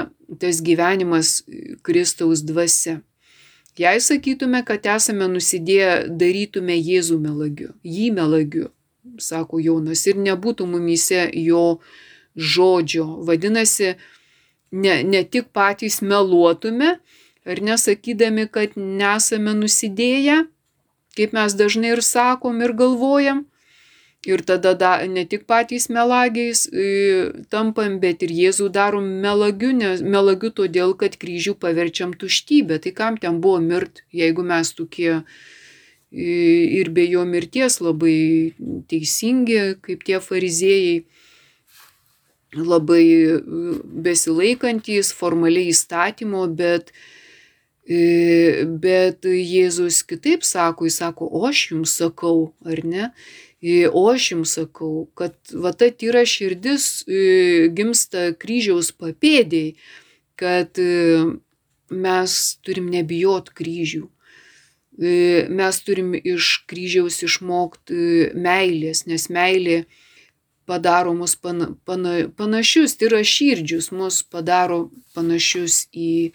tas 0.41 0.61
gyvenimas 0.61 1.39
Kristaus 1.85 2.41
dvasia. 2.45 2.99
Jei 3.77 3.99
sakytume, 3.99 4.61
kad 4.63 4.85
esame 4.87 5.27
nusidėję, 5.27 6.07
darytume 6.15 6.77
Jėzų 6.77 7.17
melagiu, 7.19 7.73
jį 7.83 8.11
melagiu, 8.15 8.69
sako 9.19 9.59
Jonas, 9.59 10.05
ir 10.07 10.15
nebūtų 10.15 10.67
mumise 10.69 11.25
jo 11.35 11.81
žodžio. 12.35 13.03
Vadinasi, 13.27 13.95
ne, 14.71 15.01
ne 15.03 15.23
tik 15.23 15.51
patys 15.53 16.01
meluotume, 16.01 16.97
ar 17.45 17.61
nesakydami, 17.61 18.47
kad 18.51 18.77
nesame 18.77 19.53
nusidėję, 19.57 20.45
kaip 21.15 21.35
mes 21.37 21.53
dažnai 21.55 21.93
ir 21.95 22.01
sakom 22.05 22.63
ir 22.65 22.73
galvojam, 22.77 23.45
Ir 24.25 24.41
tada 24.41 24.73
da, 24.73 24.91
ne 25.05 25.21
tik 25.29 25.43
patys 25.45 25.85
melagiais 25.93 26.65
e, 26.73 26.85
tampam, 27.53 27.99
bet 28.01 28.23
ir 28.25 28.31
Jėzų 28.33 28.71
darom 28.73 29.05
melagiu, 29.21 29.69
nes, 29.77 30.01
melagiu 30.01 30.49
todėl, 30.49 30.95
kad 30.97 31.17
kryžių 31.21 31.53
paverčiam 31.61 32.15
tuštybę. 32.17 32.79
Tai 32.81 32.93
kam 32.97 33.19
ten 33.21 33.37
buvo 33.43 33.59
mirt, 33.61 34.01
jeigu 34.09 34.41
mes 34.41 34.73
tokie 34.73 35.21
ir 36.15 36.89
be 36.95 37.05
jo 37.05 37.25
mirties 37.29 37.77
labai 37.83 38.55
teisingi, 38.89 39.75
kaip 39.85 40.05
tie 40.07 40.21
fariziejai, 40.23 41.03
labai 42.57 43.05
e, 43.05 43.39
besilaikantys 44.05 45.11
formaliai 45.15 45.71
įstatymo, 45.73 46.45
bet, 46.55 46.91
e, 47.87 48.65
bet 48.65 49.25
Jėzus 49.25 50.01
kitaip 50.07 50.45
sako, 50.47 50.87
jis 50.89 51.01
sako, 51.03 51.27
o 51.27 51.45
aš 51.49 51.69
jums 51.71 51.97
sakau, 51.99 52.53
ar 52.65 52.83
ne? 52.85 53.11
E, 53.61 53.85
o 53.89 54.07
aš 54.11 54.31
jums 54.33 54.55
sakau, 54.59 55.07
kad 55.17 55.35
va 55.51 55.73
ta 55.73 55.89
tyra 55.89 56.25
širdis 56.27 57.05
gimsta 57.75 58.31
kryžiaus 58.37 58.91
papėdėjai, 58.93 59.75
kad 60.35 60.77
mes 61.89 62.35
turim 62.65 62.89
nebijot 62.91 63.53
kryžių. 63.55 64.03
Mes 64.95 65.79
turim 65.83 66.13
iš 66.15 66.65
kryžiaus 66.69 67.21
išmokti 67.25 68.35
meilės, 68.35 69.05
nes 69.09 69.27
meilė 69.31 69.85
padaro 70.65 71.13
mus 71.17 71.35
pana, 71.35 71.71
pana, 71.85 72.29
panašius, 72.37 72.97
tai 72.97 73.09
yra 73.09 73.21
širdžius, 73.25 73.91
mus 73.95 74.21
padaro 74.23 74.89
panašius 75.15 75.85
į, 75.93 76.31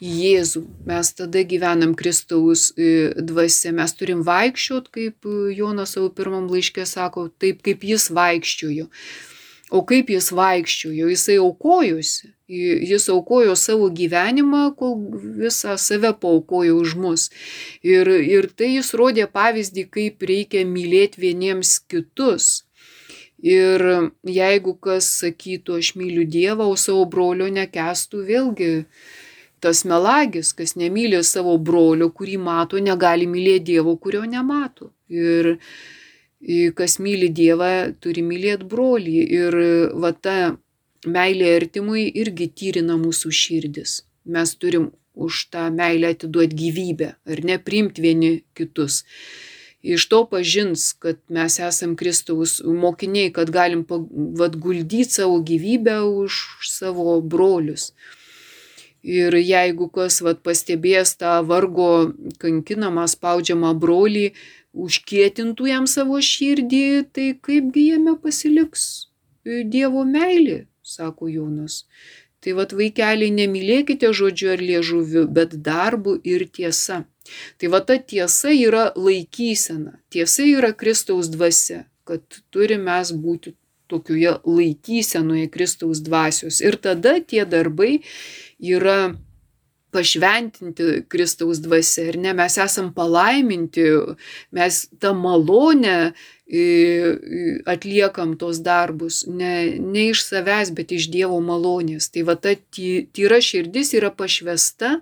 į 0.00 0.12
Jėzų. 0.22 0.64
Mes 0.88 1.12
tada 1.16 1.40
gyvenam 1.48 1.94
Kristaus 1.96 2.68
e, 2.76 3.14
dvasia, 3.16 3.72
mes 3.76 3.96
turim 3.96 4.24
vaikščiot, 4.26 4.90
kaip 4.92 5.28
Jonas 5.56 5.96
savo 5.96 6.10
pirmam 6.12 6.50
laiškė 6.52 6.84
sako, 6.88 7.30
taip 7.40 7.62
kaip 7.64 7.84
jis 7.84 8.10
vaikščiojo. 8.12 8.90
O 9.74 9.80
kaip 9.82 10.12
jis 10.12 10.28
vaikščiojo, 10.36 11.08
jisai 11.10 11.40
aukojosi, 11.42 12.28
jis 12.46 13.08
aukojo 13.10 13.56
savo 13.58 13.88
gyvenimą, 13.90 14.68
kol 14.78 14.94
visą 15.40 15.74
save 15.80 16.12
paukojo 16.20 16.76
už 16.78 16.94
mus. 17.00 17.24
Ir, 17.82 18.06
ir 18.06 18.46
tai 18.54 18.76
jis 18.76 18.92
rodė 18.94 19.26
pavyzdį, 19.26 19.88
kaip 19.90 20.22
reikia 20.22 20.62
mylėti 20.68 21.24
vieniems 21.24 21.80
kitus. 21.90 22.65
Ir 23.44 23.82
jeigu 24.24 24.74
kas 24.80 25.08
sakytų, 25.20 25.78
aš 25.82 25.92
myliu 26.00 26.24
Dievą, 26.24 26.70
o 26.72 26.76
savo 26.80 27.04
brolio 27.04 27.48
nekestų, 27.52 28.22
vėlgi 28.24 28.70
tas 29.60 29.84
melagis, 29.88 30.52
kas 30.56 30.76
nemylė 30.76 31.22
savo 31.24 31.56
brolio, 31.58 32.08
kurį 32.10 32.38
mato, 32.40 32.80
negali 32.80 33.28
mylėti 33.28 33.72
Dievo, 33.72 33.96
kurio 34.00 34.24
nemato. 34.24 34.92
Ir 35.12 35.56
kas 36.76 36.98
myli 37.02 37.28
Dievą, 37.28 37.92
turi 38.00 38.24
mylėti 38.24 38.68
brolį. 38.68 39.16
Ir 39.40 39.58
va 40.00 40.12
ta 40.12 40.56
meilė 41.06 41.52
artimui 41.56 42.06
irgi 42.22 42.48
tyrina 42.56 42.96
mūsų 43.00 43.32
širdis. 43.32 44.00
Mes 44.24 44.54
turim 44.56 44.90
už 45.16 45.46
tą 45.52 45.68
meilę 45.72 46.12
atiduoti 46.14 46.56
gyvybę, 46.56 47.12
ar 47.32 47.44
ne 47.44 47.56
priimti 47.58 48.02
vieni 48.04 48.32
kitus. 48.56 49.04
Iš 49.82 50.08
to 50.10 50.24
pažins, 50.26 50.92
kad 50.98 51.18
mes 51.28 51.58
esam 51.62 51.96
Kristaus 51.96 52.58
mokiniai, 52.64 53.32
kad 53.32 53.50
galim 53.50 53.84
guldyti 53.86 55.04
savo 55.04 55.40
gyvybę 55.40 56.00
už 56.02 56.38
savo 56.66 57.20
brolius. 57.20 57.92
Ir 59.06 59.36
jeigu 59.38 59.86
kas 59.92 60.18
vat, 60.24 60.40
pastebės 60.42 61.14
tą 61.20 61.38
vargo 61.46 62.10
kankinamą, 62.42 63.04
spaudžiamą 63.06 63.76
brolį, 63.78 64.32
užkietintų 64.74 65.68
jam 65.70 65.86
savo 65.86 66.18
širdį, 66.18 66.86
tai 67.14 67.28
kaipgi 67.38 67.90
jame 67.92 68.16
pasiliks 68.18 69.06
Dievo 69.46 70.02
meilė, 70.02 70.66
sako 70.82 71.28
Jonas. 71.30 71.84
Tai 72.46 72.52
vad 72.54 72.70
vaikeliai, 72.78 73.32
nemylėkite 73.34 74.12
žodžiu 74.14 74.52
ar 74.52 74.60
liežuviu, 74.62 75.24
bet 75.26 75.56
darbu 75.66 76.12
ir 76.22 76.44
tiesa. 76.46 77.00
Tai 77.58 77.70
va 77.72 77.80
ta 77.82 77.96
tiesa 77.98 78.52
yra 78.54 78.92
laikysena, 78.94 79.96
tiesa 80.14 80.46
yra 80.46 80.70
Kristaus 80.70 81.26
dvasia, 81.32 81.80
kad 82.06 82.22
turime 82.54 82.86
mes 82.86 83.10
būti 83.10 83.56
tokioje 83.90 84.36
laikysenoje 84.46 85.50
Kristaus 85.50 86.04
dvasios. 86.06 86.60
Ir 86.62 86.78
tada 86.78 87.16
tie 87.18 87.42
darbai 87.50 87.96
yra 88.62 89.16
pašventinti 89.94 91.04
Kristaus 91.08 91.60
dvasia, 91.64 92.08
ar 92.10 92.18
ne, 92.20 92.32
mes 92.36 92.56
esam 92.60 92.92
palaiminti, 92.94 93.84
mes 94.54 94.80
tą 95.00 95.12
malonę 95.16 96.12
atliekam 97.66 98.36
tos 98.38 98.60
darbus, 98.62 99.24
ne, 99.26 99.78
ne 99.82 100.08
iš 100.12 100.22
savęs, 100.28 100.70
bet 100.76 100.94
iš 100.94 101.08
Dievo 101.10 101.40
malonės. 101.42 102.10
Tai 102.14 102.26
va 102.28 102.36
ta 102.38 102.54
tyra 102.54 103.40
širdis 103.42 103.94
yra 103.98 104.12
pašvesta 104.14 105.00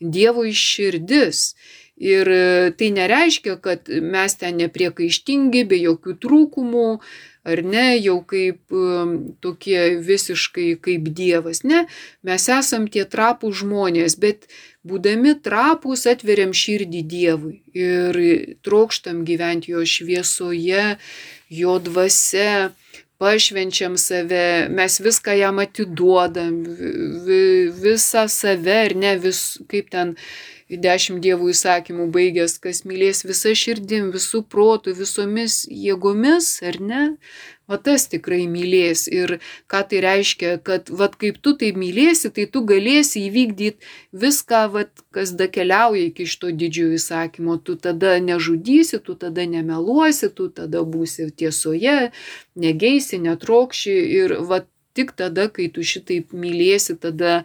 Dievo 0.00 0.44
iš 0.48 0.62
širdis. 0.74 1.46
Ir 1.94 2.26
tai 2.74 2.88
nereiškia, 2.90 3.54
kad 3.62 3.86
mes 3.86 4.34
ten 4.40 4.56
nepriekaištingi, 4.58 5.62
be 5.70 5.76
jokių 5.78 6.16
trūkumų, 6.24 6.88
ar 7.44 7.60
ne, 7.64 7.86
jau 8.00 8.18
kaip 8.26 8.72
um, 8.72 9.16
tokie 9.44 9.96
visiškai 10.04 10.74
kaip 10.84 11.10
Dievas. 11.16 11.62
Ne, 11.64 11.84
mes 12.24 12.48
esam 12.48 12.88
tie 12.88 13.04
trapų 13.04 13.52
žmonės, 13.60 14.16
bet 14.20 14.48
būdami 14.84 15.36
trapus 15.44 16.06
atveriam 16.10 16.54
širdį 16.56 17.02
Dievui 17.08 17.58
ir 17.76 18.20
trokštam 18.64 19.24
gyventi 19.28 19.74
jo 19.74 19.84
šviesoje, 19.88 20.96
jo 21.52 21.76
dvasia, 21.84 22.72
pašvenčiam 23.20 23.94
save, 24.00 24.68
mes 24.74 24.98
viską 25.00 25.36
jam 25.38 25.60
atiduodam, 25.62 26.58
visą 27.84 28.26
save 28.28 28.80
ir 28.88 28.96
ne 28.98 29.14
vis, 29.22 29.44
kaip 29.70 29.92
ten 29.92 30.16
dešimt 30.68 31.20
dievų 31.24 31.50
įsakymų 31.52 32.08
baigęs, 32.14 32.58
kas 32.62 32.84
mylės 32.88 33.24
visą 33.26 33.54
širdim, 33.56 34.10
visų 34.14 34.44
protų, 34.48 34.94
visomis 34.96 35.64
jėgomis, 35.68 36.56
ar 36.64 36.80
ne? 36.80 37.02
Va 37.64 37.78
tas 37.80 38.04
tikrai 38.12 38.42
mylės. 38.50 39.06
Ir 39.08 39.38
ką 39.72 39.80
tai 39.88 40.02
reiškia, 40.04 40.58
kad 40.64 40.90
va 40.92 41.08
kaip 41.08 41.38
tu 41.40 41.54
tai 41.60 41.70
mylėsi, 41.72 42.28
tai 42.36 42.44
tu 42.44 42.60
galėsi 42.68 43.22
įvykdyti 43.30 43.88
viską, 44.24 44.60
va, 44.74 44.84
kas 45.16 45.32
da 45.38 45.48
keliauja 45.48 46.10
iki 46.10 46.28
šito 46.28 46.52
didžiojo 46.52 46.98
įsakymo. 46.98 47.56
Tu 47.64 47.78
tada 47.80 48.18
nežudysi, 48.20 49.00
tu 49.00 49.16
tada 49.16 49.48
nemeluosi, 49.48 50.28
tu 50.36 50.50
tada 50.52 50.84
būsi 50.84 51.30
tiesoje, 51.32 52.12
negeisi, 52.56 53.22
netrokši. 53.24 53.96
Ir 54.20 54.38
va 54.44 54.60
tik 54.96 55.12
tada, 55.18 55.48
kai 55.52 55.68
tu 55.74 55.84
šitaip 55.86 56.32
mylėsi, 56.32 56.96
tada 57.00 57.42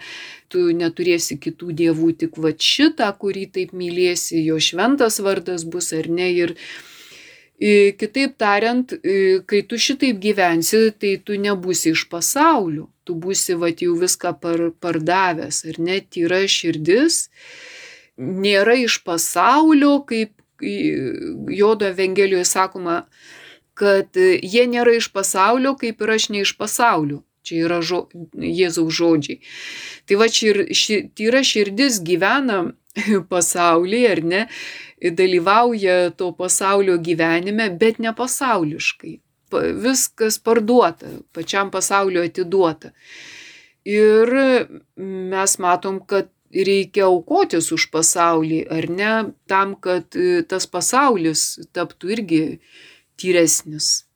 tu 0.50 0.70
neturėsi 0.76 1.40
kitų 1.42 1.74
dievų, 1.82 2.14
tik 2.24 2.38
va 2.42 2.54
šitą, 2.54 3.10
kurį 3.22 3.50
taip 3.58 3.74
mylėsi, 3.74 4.40
jo 4.46 4.60
šventas 4.62 5.20
vardas 5.26 5.66
bus 5.66 5.92
ar 5.98 6.10
ne. 6.10 6.32
Ir, 6.46 6.56
Kitaip 7.60 8.38
tariant, 8.40 8.94
kai 9.52 9.60
tu 9.68 9.76
šitaip 9.76 10.22
gyvensi, 10.24 10.94
tai 10.96 11.18
tu 11.20 11.36
nebūsi 11.36 11.92
iš 11.92 12.06
pasaulio, 12.08 12.86
tu 13.04 13.18
būsi 13.20 13.58
va 13.60 13.68
jau 13.68 13.98
viską 14.00 14.32
par, 14.40 14.70
pardavęs, 14.80 15.66
ar 15.68 15.80
net 15.84 16.08
tyra 16.16 16.40
širdis, 16.48 17.26
nėra 18.16 18.78
iš 18.80 19.02
pasaulio, 19.04 19.98
kaip 20.08 20.32
Jodo 20.64 21.88
Evangelijoje 21.88 22.48
sakoma, 22.48 23.02
kad 23.76 24.16
jie 24.16 24.64
nėra 24.68 24.96
iš 24.96 25.12
pasaulio, 25.12 25.76
kaip 25.80 26.00
ir 26.00 26.16
aš 26.16 26.30
ne 26.32 26.48
iš 26.48 26.56
pasaulio. 26.56 27.26
Čia 27.46 27.64
yra 27.68 27.80
žo, 27.86 28.04
Jėzaus 28.36 28.92
žodžiai. 28.98 29.40
Tai 30.08 30.20
va 30.20 30.28
čia 30.32 30.52
ir 30.52 30.62
ši, 30.76 31.00
tyra 31.16 31.42
širdis 31.46 32.02
gyvena 32.06 32.62
pasaulyje, 33.32 34.12
ar 34.12 34.22
ne, 34.34 34.42
dalyvauja 35.22 36.12
to 36.20 36.32
pasaulio 36.38 36.98
gyvenime, 37.00 37.70
bet 37.80 38.00
ne 38.04 38.14
pasauliškai. 38.16 39.20
Viskas 39.82 40.38
parduota, 40.46 41.10
pačiam 41.34 41.72
pasaulio 41.74 42.22
atiduota. 42.28 42.92
Ir 43.90 44.30
mes 45.00 45.56
matom, 45.64 46.04
kad 46.06 46.30
reikia 46.54 47.08
aukotis 47.08 47.72
už 47.74 47.88
pasaulį, 47.94 48.60
ar 48.70 48.90
ne, 48.94 49.14
tam, 49.50 49.74
kad 49.80 50.14
tas 50.50 50.70
pasaulis 50.70 51.56
taptų 51.74 52.14
irgi 52.18 52.44
tyresnis 53.20 54.09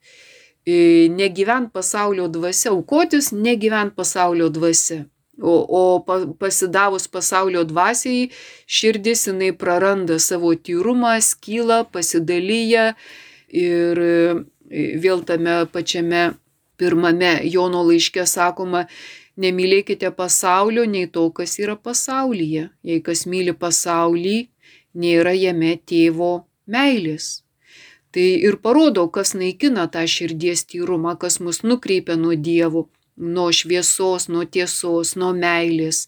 negyvent 0.66 1.74
pasaulio 1.74 2.28
dvasia, 2.28 2.72
aukotis 2.72 3.32
negyvent 3.32 3.96
pasaulio 3.96 4.50
dvasia. 4.50 5.06
O, 5.42 5.54
o 5.66 5.82
pasidavus 6.40 7.08
pasaulio 7.10 7.64
dvasiai, 7.66 8.30
širdis 8.70 9.26
jinai 9.28 9.50
praranda 9.58 10.20
savo 10.22 10.54
tyrumą, 10.54 11.16
skyla, 11.26 11.84
pasidalyja 11.90 12.92
ir 13.50 14.02
vėl 15.02 15.26
tame 15.26 15.64
pačiame 15.74 16.36
pirmame 16.78 17.34
Jono 17.50 17.84
laiške 17.88 18.26
sakoma, 18.30 18.86
nemylėkite 19.38 20.12
pasaulio, 20.16 20.86
nei 20.86 21.08
to, 21.10 21.28
kas 21.36 21.58
yra 21.60 21.76
pasaulyje. 21.76 22.70
Jei 22.86 23.02
kas 23.06 23.26
myli 23.30 23.54
pasaulį, 23.58 24.38
nėra 24.94 25.34
jame 25.38 25.76
tėvo 25.90 26.34
meilės. 26.70 27.43
Tai 28.14 28.26
ir 28.48 28.60
parodo, 28.62 29.08
kas 29.10 29.34
naikina 29.34 29.88
tą 29.90 30.04
širdies 30.10 30.68
tyrumą, 30.70 31.16
kas 31.22 31.40
mus 31.42 31.64
nukreipia 31.66 32.18
nuo 32.20 32.36
dievų 32.38 32.88
nuo 33.18 33.52
šviesos, 33.52 34.28
nuo 34.28 34.44
tiesos, 34.46 35.14
nuo 35.16 35.32
meilės. 35.38 36.08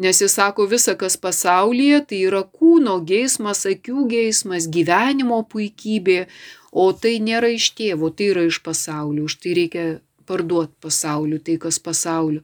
Nes 0.00 0.20
jis 0.22 0.36
sako, 0.38 0.66
visa, 0.70 0.96
kas 0.96 1.18
pasaulyje, 1.20 2.00
tai 2.08 2.20
yra 2.28 2.42
kūno 2.44 2.98
geismas, 3.04 3.66
akių 3.68 4.06
geismas, 4.10 4.68
gyvenimo 4.72 5.42
puikybė, 5.52 6.26
o 6.72 6.90
tai 6.92 7.18
nėra 7.20 7.52
iš 7.56 7.72
tėvo, 7.76 8.10
tai 8.10 8.32
yra 8.32 8.46
iš 8.48 8.62
pasaulio, 8.64 9.26
už 9.28 9.38
tai 9.42 9.56
reikia 9.60 9.86
parduoti 10.26 10.74
pasauliu, 10.80 11.40
tai 11.40 11.58
kas 11.60 11.78
pasaulio. 11.78 12.42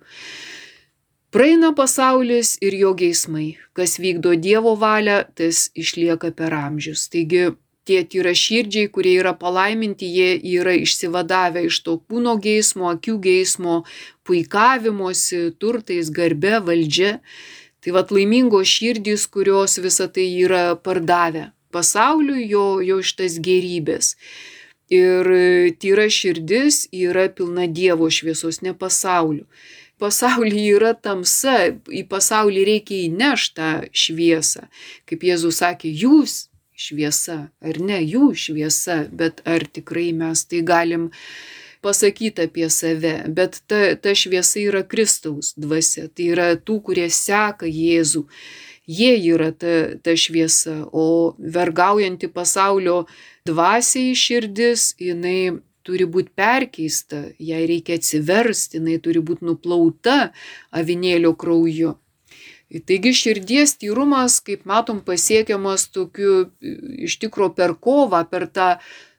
Praeina 1.32 1.72
pasaulis 1.72 2.58
ir 2.60 2.76
jo 2.76 2.92
geismai. 2.92 3.54
Kas 3.72 3.96
vykdo 3.96 4.34
Dievo 4.36 4.74
valią, 4.76 5.22
tas 5.32 5.70
išlieka 5.72 6.28
per 6.36 6.52
amžius. 6.52 7.06
Taigi 7.08 7.54
tie 7.88 8.02
tyraširdžiai, 8.06 8.90
kurie 8.92 9.16
yra 9.20 9.32
palaiminti, 9.38 10.06
jie 10.06 10.36
yra 10.58 10.74
išsivadavę 10.78 11.64
iš 11.68 11.80
to 11.86 11.96
kūno 12.06 12.36
geismo, 12.42 12.90
akių 12.92 13.16
geismo, 13.22 13.80
puikavimosi, 14.26 15.50
turtais, 15.58 16.12
garbe, 16.14 16.58
valdžia. 16.62 17.18
Tai 17.82 17.96
vad 17.96 18.14
laimingos 18.14 18.70
širdys, 18.70 19.26
kurios 19.26 19.80
visą 19.82 20.06
tai 20.06 20.28
yra 20.44 20.76
pardavę 20.78 21.50
pasauliui, 21.72 22.46
jo, 22.50 22.66
jo 22.84 23.00
šitas 23.02 23.38
gerybės. 23.42 24.14
Ir 24.92 25.28
tyra 25.80 26.08
širdis 26.12 26.84
yra 26.92 27.28
pilna 27.32 27.64
Dievo 27.66 28.10
šviesos, 28.12 28.60
ne 28.62 28.74
pasauliu. 28.76 29.46
Pasaulyje 30.02 30.76
yra 30.76 30.92
tamsa, 30.98 31.72
į 31.88 32.04
pasaulį 32.10 32.64
reikia 32.68 33.04
įnešti 33.06 33.54
tą 33.56 33.70
šviesą. 33.94 34.66
Kaip 35.08 35.24
Jėzus 35.28 35.62
sakė, 35.62 35.92
jūs 36.04 36.51
šviesa, 36.82 37.38
ar 37.62 37.80
ne 37.80 38.00
jų 38.02 38.32
šviesa, 38.44 39.04
bet 39.12 39.42
ar 39.48 39.64
tikrai 39.66 40.10
mes 40.16 40.44
tai 40.48 40.62
galim 40.66 41.10
pasakyti 41.82 42.46
apie 42.46 42.68
save, 42.70 43.14
bet 43.36 43.62
ta, 43.66 43.80
ta 44.02 44.14
šviesa 44.18 44.60
yra 44.62 44.82
Kristaus 44.86 45.52
dvasia, 45.58 46.06
tai 46.10 46.30
yra 46.34 46.52
tų, 46.56 46.78
kurie 46.88 47.08
seka 47.10 47.66
Jėzų. 47.66 48.26
Jie 48.90 49.12
yra 49.30 49.52
ta, 49.54 49.74
ta 50.02 50.14
šviesa, 50.18 50.80
o 50.90 51.34
vergaujanti 51.38 52.30
pasaulio 52.30 53.04
dvasiai 53.46 54.14
širdis, 54.18 54.92
jinai 54.98 55.62
turi 55.86 56.06
būti 56.06 56.32
perkeista, 56.38 57.24
jai 57.42 57.64
reikia 57.70 57.98
atsiversti, 57.98 58.78
jinai 58.78 58.98
turi 59.02 59.22
būti 59.22 59.46
nuplauta 59.46 60.32
avinėlio 60.74 61.34
krauju. 61.38 61.96
Taigi 62.72 63.12
širdies 63.12 63.76
tyrumas, 63.76 64.38
kaip 64.40 64.64
matom, 64.68 65.02
pasiekiamas 65.04 65.90
tokiu 65.92 66.46
iš 67.04 67.18
tikro 67.20 67.50
per 67.52 67.74
kovą, 67.76 68.22
per 68.30 68.46
tą 68.48 68.68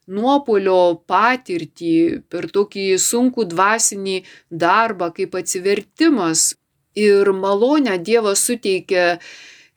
nuopolio 0.10 1.04
patirtį, 1.08 2.24
per 2.34 2.50
tokį 2.52 2.88
sunkų 3.00 3.46
dvasinį 3.54 4.18
darbą, 4.50 5.12
kaip 5.14 5.38
atsivertimas. 5.38 6.54
Ir 6.98 7.32
malonę 7.34 7.98
Dievas 7.98 8.44
suteikia 8.46 9.20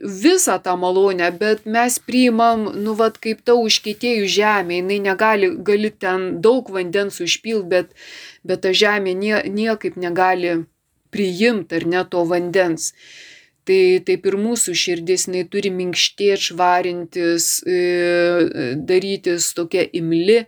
visą 0.01 0.59
tą 0.61 0.77
malonę, 0.77 1.31
bet 1.33 1.65
mes 1.65 1.99
priimam, 1.99 2.67
nu, 2.77 2.93
vad, 2.97 3.17
kaip 3.21 3.41
ta 3.45 3.57
užkėtėjų 3.57 4.27
žemė, 4.29 4.83
jinai 4.83 4.99
negali, 5.05 5.53
gali 5.65 5.91
ten 5.91 6.27
daug 6.45 6.69
vandens 6.73 7.21
užpilti, 7.25 7.69
bet, 7.71 7.95
bet 8.45 8.65
ta 8.67 8.75
žemė 8.77 9.15
nie, 9.17 9.39
niekaip 9.49 9.97
negali 9.97 10.59
priimti 11.11 11.81
ar 11.81 11.89
ne 11.89 12.05
to 12.05 12.27
vandens. 12.29 12.93
Tai 13.67 13.81
taip 14.07 14.27
ir 14.31 14.37
mūsų 14.39 14.77
širdis, 14.79 15.27
jinai 15.27 15.43
turi 15.51 15.73
minkštėti, 15.75 16.51
švarintis, 16.51 17.47
e, 17.67 17.79
darytis 18.79 19.49
tokia 19.59 19.83
imli, 19.91 20.45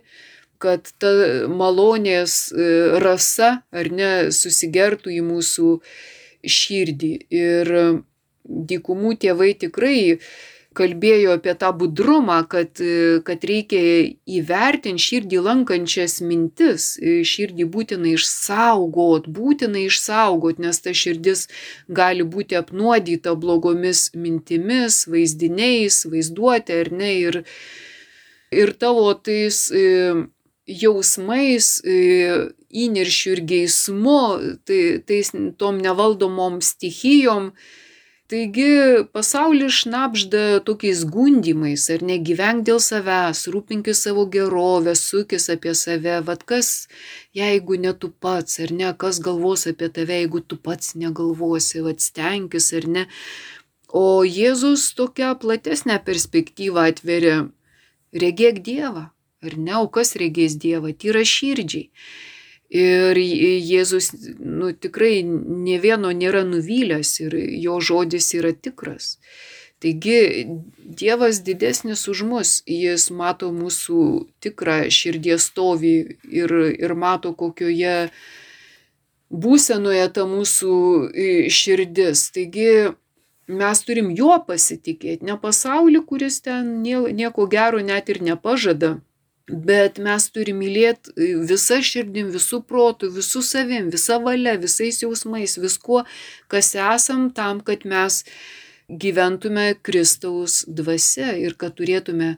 kad 0.63 0.87
ta 1.03 1.11
malonės 1.51 2.37
e, 2.51 2.69
rasa 3.03 3.57
ar 3.75 3.91
ne 3.91 4.11
susigertų 4.35 5.11
į 5.17 5.25
mūsų 5.33 5.73
širdį. 6.59 7.11
Ir 7.41 7.73
dykumų 8.49 9.17
tėvai 9.21 9.51
tikrai 9.59 9.99
kalbėjo 10.79 11.35
apie 11.35 11.53
tą 11.59 11.71
budrumą, 11.75 12.39
kad, 12.51 12.79
kad 13.27 13.45
reikia 13.49 13.81
įvertinti 14.39 15.03
širdį 15.03 15.41
lankančias 15.45 16.19
mintis, 16.25 16.93
širdį 16.99 17.67
būtina 17.73 18.13
išsaugot, 18.15 19.27
būtina 19.35 19.83
išsaugot, 19.85 20.61
nes 20.63 20.81
ta 20.83 20.95
širdis 20.95 21.47
gali 21.87 22.23
būti 22.23 22.57
apnuodyta 22.59 23.35
blogomis 23.39 24.09
mintimis, 24.15 25.03
vaizdiniais, 25.11 26.03
vaizduotė 26.09 26.81
ar 26.85 26.91
ne, 26.95 27.11
ir, 27.27 27.41
ir 28.51 28.73
tavo 28.79 29.11
tais 29.13 29.67
e, 29.71 29.85
jausmais, 30.69 31.73
e, 31.83 31.99
įniršių 32.69 33.35
ir 33.35 33.43
geismu, 33.53 34.23
tai, 34.69 34.81
tais 35.05 35.33
tom 35.57 35.79
nevaldomom 35.81 36.59
stichijom, 36.61 37.53
Taigi 38.29 39.05
pasaulis 39.09 39.73
šnapžda 39.73 40.41
tokiais 40.61 40.99
gundimais, 41.13 41.87
ar 41.89 42.03
negyvenk 42.05 42.61
dėl 42.67 42.77
savęs, 42.77 43.47
rūpinkis 43.49 44.03
savo 44.05 44.27
gerovę, 44.35 44.93
sukis 44.93 45.49
apie 45.49 45.73
save, 45.73 46.19
vad 46.27 46.43
kas, 46.51 46.69
jeigu 47.33 47.79
ne 47.81 47.95
tu 47.97 48.11
pats, 48.25 48.59
ar 48.61 48.75
ne, 48.81 48.91
kas 49.01 49.17
galvos 49.25 49.65
apie 49.71 49.89
tave, 49.95 50.19
jeigu 50.21 50.43
tu 50.45 50.59
pats 50.61 50.93
negalvosi, 50.93 51.81
vad 51.87 52.05
stenkis 52.05 52.69
ar 52.77 52.85
ne. 52.97 53.07
O 53.89 54.21
Jėzus 54.21 54.91
tokią 54.99 55.33
platesnę 55.41 55.97
perspektyvą 56.05 56.85
atveria, 56.91 57.39
regėk 58.13 58.61
Dievą, 58.61 59.07
ar 59.41 59.57
ne, 59.57 59.79
o 59.81 59.89
kas 59.89 60.13
regės 60.21 60.61
Dievą, 60.61 60.93
tyra 60.93 61.25
širdžiai. 61.25 61.89
Ir 62.69 63.17
Jėzus 63.17 64.11
nu, 64.37 64.69
tikrai 64.77 65.23
ne 65.25 65.79
vieno 65.81 66.11
nėra 66.13 66.43
nuvylęs 66.45 67.15
ir 67.23 67.33
jo 67.57 67.79
žodis 67.81 68.29
yra 68.37 68.51
tikras. 68.53 69.17
Taigi 69.81 70.45
Dievas 70.77 71.39
didesnis 71.41 72.05
už 72.11 72.21
mus, 72.29 72.51
jis 72.67 73.09
mato 73.09 73.49
mūsų 73.55 74.03
tikrą 74.43 74.83
širdies 74.91 75.49
stovį 75.49 75.95
ir, 76.29 76.53
ir 76.77 76.93
mato, 76.93 77.33
kokioje 77.33 78.11
būsenoje 79.31 80.05
ta 80.13 80.27
mūsų 80.29 80.75
širdis. 81.49 82.25
Taigi 82.35 82.69
mes 83.49 83.85
turim 83.87 84.13
juo 84.13 84.37
pasitikėti, 84.45 85.25
ne 85.25 85.39
pasaulį, 85.41 86.03
kuris 86.05 86.41
ten 86.45 86.81
nieko 86.83 87.49
gero 87.49 87.81
net 87.81 88.13
ir 88.13 88.21
nepažada 88.21 88.99
Bet 89.49 89.97
mes 89.97 90.29
turim 90.29 90.59
mylėti 90.61 91.13
e, 91.17 91.33
visą 91.49 91.79
širdim, 91.81 92.29
visų 92.33 92.61
protų, 92.69 93.09
visų 93.15 93.41
savim, 93.45 93.89
visą 93.89 94.19
valią, 94.21 94.55
visais 94.61 95.01
jausmais, 95.01 95.57
viskuo, 95.57 96.03
kas 96.51 96.75
esam 96.77 97.29
tam, 97.33 97.63
kad 97.65 97.85
mes 97.89 98.23
gyventume 98.89 99.73
Kristaus 99.81 100.63
dvasia 100.67 101.33
ir 101.37 101.57
kad 101.57 101.77
turėtume 101.77 102.35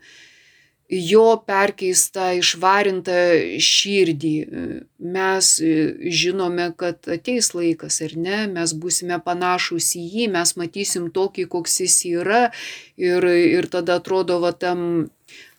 jo 0.91 1.37
perkeistą, 1.47 2.33
išvarintą 2.39 3.19
širdį. 3.63 4.33
Mes 4.99 5.51
e, 5.63 5.75
žinome, 6.11 6.71
kad 6.79 7.07
ateis 7.11 7.53
laikas, 7.55 8.01
ar 8.07 8.17
ne, 8.19 8.41
mes 8.51 8.73
būsime 8.75 9.19
panašus 9.23 9.93
į 9.99 10.03
jį, 10.15 10.27
mes 10.35 10.55
matysim 10.59 11.07
tokį, 11.15 11.47
koks 11.51 11.79
jis 11.85 11.97
yra 12.11 12.43
ir, 12.99 13.23
ir 13.23 13.71
tada 13.71 13.99
atrodo, 13.99 14.41
va 14.43 14.51
tam 14.51 15.09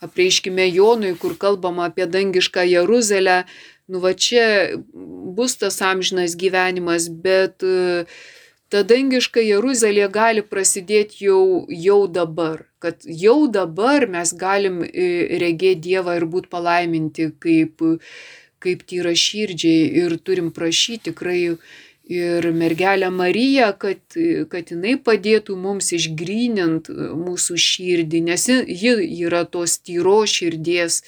apreiškime 0.02 0.66
Jonui, 0.68 1.14
kur 1.18 1.36
kalbama 1.38 1.86
apie 1.90 2.06
dangišką 2.10 2.64
Jeruzalę, 2.66 3.42
nu 3.88 4.00
va 4.02 4.12
čia 4.14 4.46
bus 5.36 5.56
tas 5.60 5.80
amžinas 5.82 6.36
gyvenimas, 6.38 7.08
bet 7.08 7.62
e, 7.66 8.04
ta 8.72 8.82
dangiška 8.88 9.42
Jeruzalė 9.44 10.08
gali 10.12 10.42
prasidėti 10.42 11.26
jau, 11.28 11.42
jau 11.68 12.00
dabar, 12.08 12.64
kad 12.82 13.04
jau 13.06 13.46
dabar 13.52 14.08
mes 14.10 14.34
galim 14.38 14.82
e, 14.86 15.08
regėti 15.42 15.88
Dievą 15.88 16.16
ir 16.18 16.26
būti 16.34 16.50
palaiminti 16.52 17.30
kaip, 17.42 17.84
kaip 18.62 18.84
tyra 18.88 19.14
širdžiai 19.14 19.88
ir 20.04 20.18
turim 20.24 20.50
prašyti 20.54 21.10
tikrai 21.10 21.40
ir 22.10 22.48
mergelę 22.52 23.10
Mariją, 23.10 23.72
kad, 23.78 24.00
kad 24.50 24.72
jinai 24.72 24.96
padėtų 24.98 25.56
mums 25.56 25.92
išgrynint 25.94 26.90
mūsų 26.90 27.58
širdį, 27.58 28.24
nes 28.26 28.48
ji 28.48 28.96
yra 29.22 29.44
tos 29.44 29.78
tyro 29.78 30.22
širdies, 30.26 31.02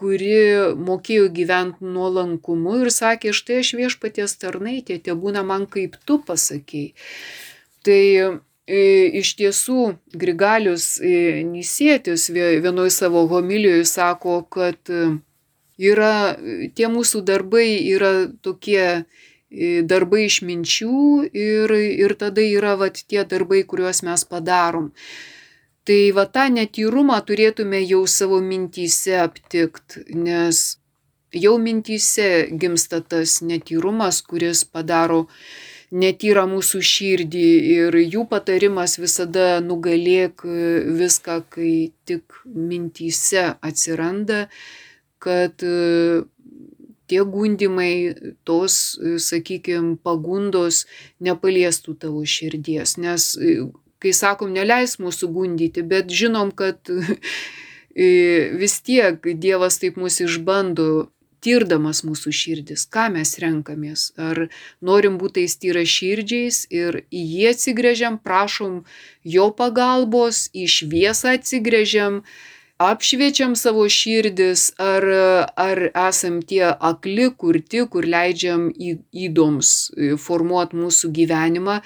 kuri 0.00 0.34
mokėjo 0.80 1.28
gyventi 1.36 1.84
nuolankumu 1.84 2.80
ir 2.80 2.92
sakė, 2.94 3.34
štai 3.36 3.60
aš 3.62 3.74
viešpaties 3.76 4.36
tarnaitė, 4.40 4.98
tie 4.98 5.14
būna 5.14 5.44
man 5.46 5.66
kaip 5.68 5.98
tu 6.08 6.18
pasakėjai. 6.24 6.94
Tai 7.84 8.04
e, 8.20 8.80
iš 9.20 9.34
tiesų 9.38 9.80
Grigalius 10.12 10.98
e, 11.00 11.42
Nisėtis 11.48 12.28
vienoje 12.32 12.92
savo 12.96 13.26
homilijoje 13.28 13.86
sako, 13.88 14.42
kad 14.52 14.92
e, 14.92 15.16
yra, 15.80 16.36
tie 16.76 16.90
mūsų 16.92 17.24
darbai 17.24 17.68
yra 17.88 18.28
tokie 18.44 19.04
darbai 19.50 20.26
iš 20.28 20.40
minčių 20.46 21.30
ir, 21.34 21.74
ir 21.74 22.14
tada 22.18 22.42
yra 22.44 22.76
vat, 22.78 23.02
tie 23.10 23.24
darbai, 23.26 23.64
kuriuos 23.66 24.04
mes 24.06 24.24
padarom. 24.24 24.90
Tai 25.84 26.00
va 26.14 26.26
tą 26.30 26.46
netyrumą 26.54 27.16
turėtume 27.26 27.80
jau 27.82 28.04
savo 28.06 28.38
mintyse 28.44 29.16
aptikti, 29.18 30.04
nes 30.14 30.78
jau 31.34 31.56
mintyse 31.58 32.46
gimsta 32.52 33.00
tas 33.00 33.40
netyrumas, 33.42 34.20
kuris 34.22 34.62
padaro 34.64 35.26
netyra 35.90 36.44
mūsų 36.46 36.80
širdį 36.86 37.46
ir 37.74 37.96
jų 37.98 38.26
patarimas 38.30 38.98
visada 39.02 39.58
nugalėk 39.64 40.44
viską, 41.00 41.40
kai 41.50 41.90
tik 42.06 42.38
mintyse 42.46 43.48
atsiranda, 43.58 44.46
kad 45.18 45.64
tie 47.10 47.24
gundimai, 47.26 48.14
tos, 48.48 48.96
sakykime, 49.26 49.96
pagundos 50.06 50.84
nepaliestų 51.20 51.96
tavo 52.06 52.24
širdies. 52.24 52.96
Nes, 53.02 53.32
kai 54.00 54.14
sakom, 54.16 54.54
neleis 54.54 54.98
mūsų 55.02 55.30
gundyti, 55.34 55.84
bet 55.86 56.10
žinom, 56.14 56.54
kad 56.56 56.90
vis 58.62 58.80
tiek 58.86 59.32
Dievas 59.42 59.80
taip 59.82 59.98
mus 60.00 60.20
išbando, 60.22 61.10
tirdamas 61.40 62.02
mūsų 62.04 62.32
širdis, 62.36 62.84
ką 62.92 63.08
mes 63.14 63.34
renkamės. 63.40 64.10
Ar 64.20 64.46
norim 64.84 65.16
būti 65.20 65.40
tais 65.40 65.56
tyra 65.60 65.84
širdžiais 65.88 66.66
ir 66.72 67.02
į 67.08 67.22
jį 67.34 67.46
atsigrėžiam, 67.54 68.18
prašom 68.20 68.82
jo 69.24 69.48
pagalbos, 69.56 70.48
į 70.52 70.68
šviesą 70.68 71.36
atsigrėžiam, 71.38 72.20
apšviečiam 72.80 73.56
savo 73.56 73.84
širdis, 73.92 74.70
ar, 74.80 75.04
ar 75.60 75.82
esam 76.08 76.40
tie 76.42 76.64
akli, 76.72 77.28
kurti, 77.36 77.84
kur 77.92 78.08
leidžiam 78.08 78.70
įdoms 78.70 79.74
e, 79.92 80.14
formuoti 80.16 80.80
mūsų 80.80 81.12
gyvenimą 81.20 81.80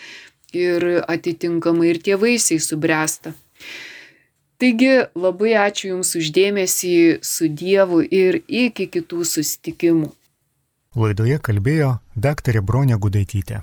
ir 0.54 0.86
atitinkamai 1.02 1.90
ir 1.90 2.00
tie 2.04 2.18
vaisiai 2.20 2.62
subręsta. 2.62 3.34
Taigi 4.62 4.92
labai 5.18 5.56
ačiū 5.64 5.90
Jums 5.90 6.14
uždėmesį 6.20 6.94
su 7.26 7.50
Dievu 7.50 8.04
ir 8.06 8.38
iki 8.46 8.86
kitų 8.94 9.26
susitikimų. 9.26 10.12
Laidoje 10.94 11.40
kalbėjo 11.42 11.96
daktarė 12.14 12.62
Bronė 12.62 12.96
Gudaitytė. 13.02 13.60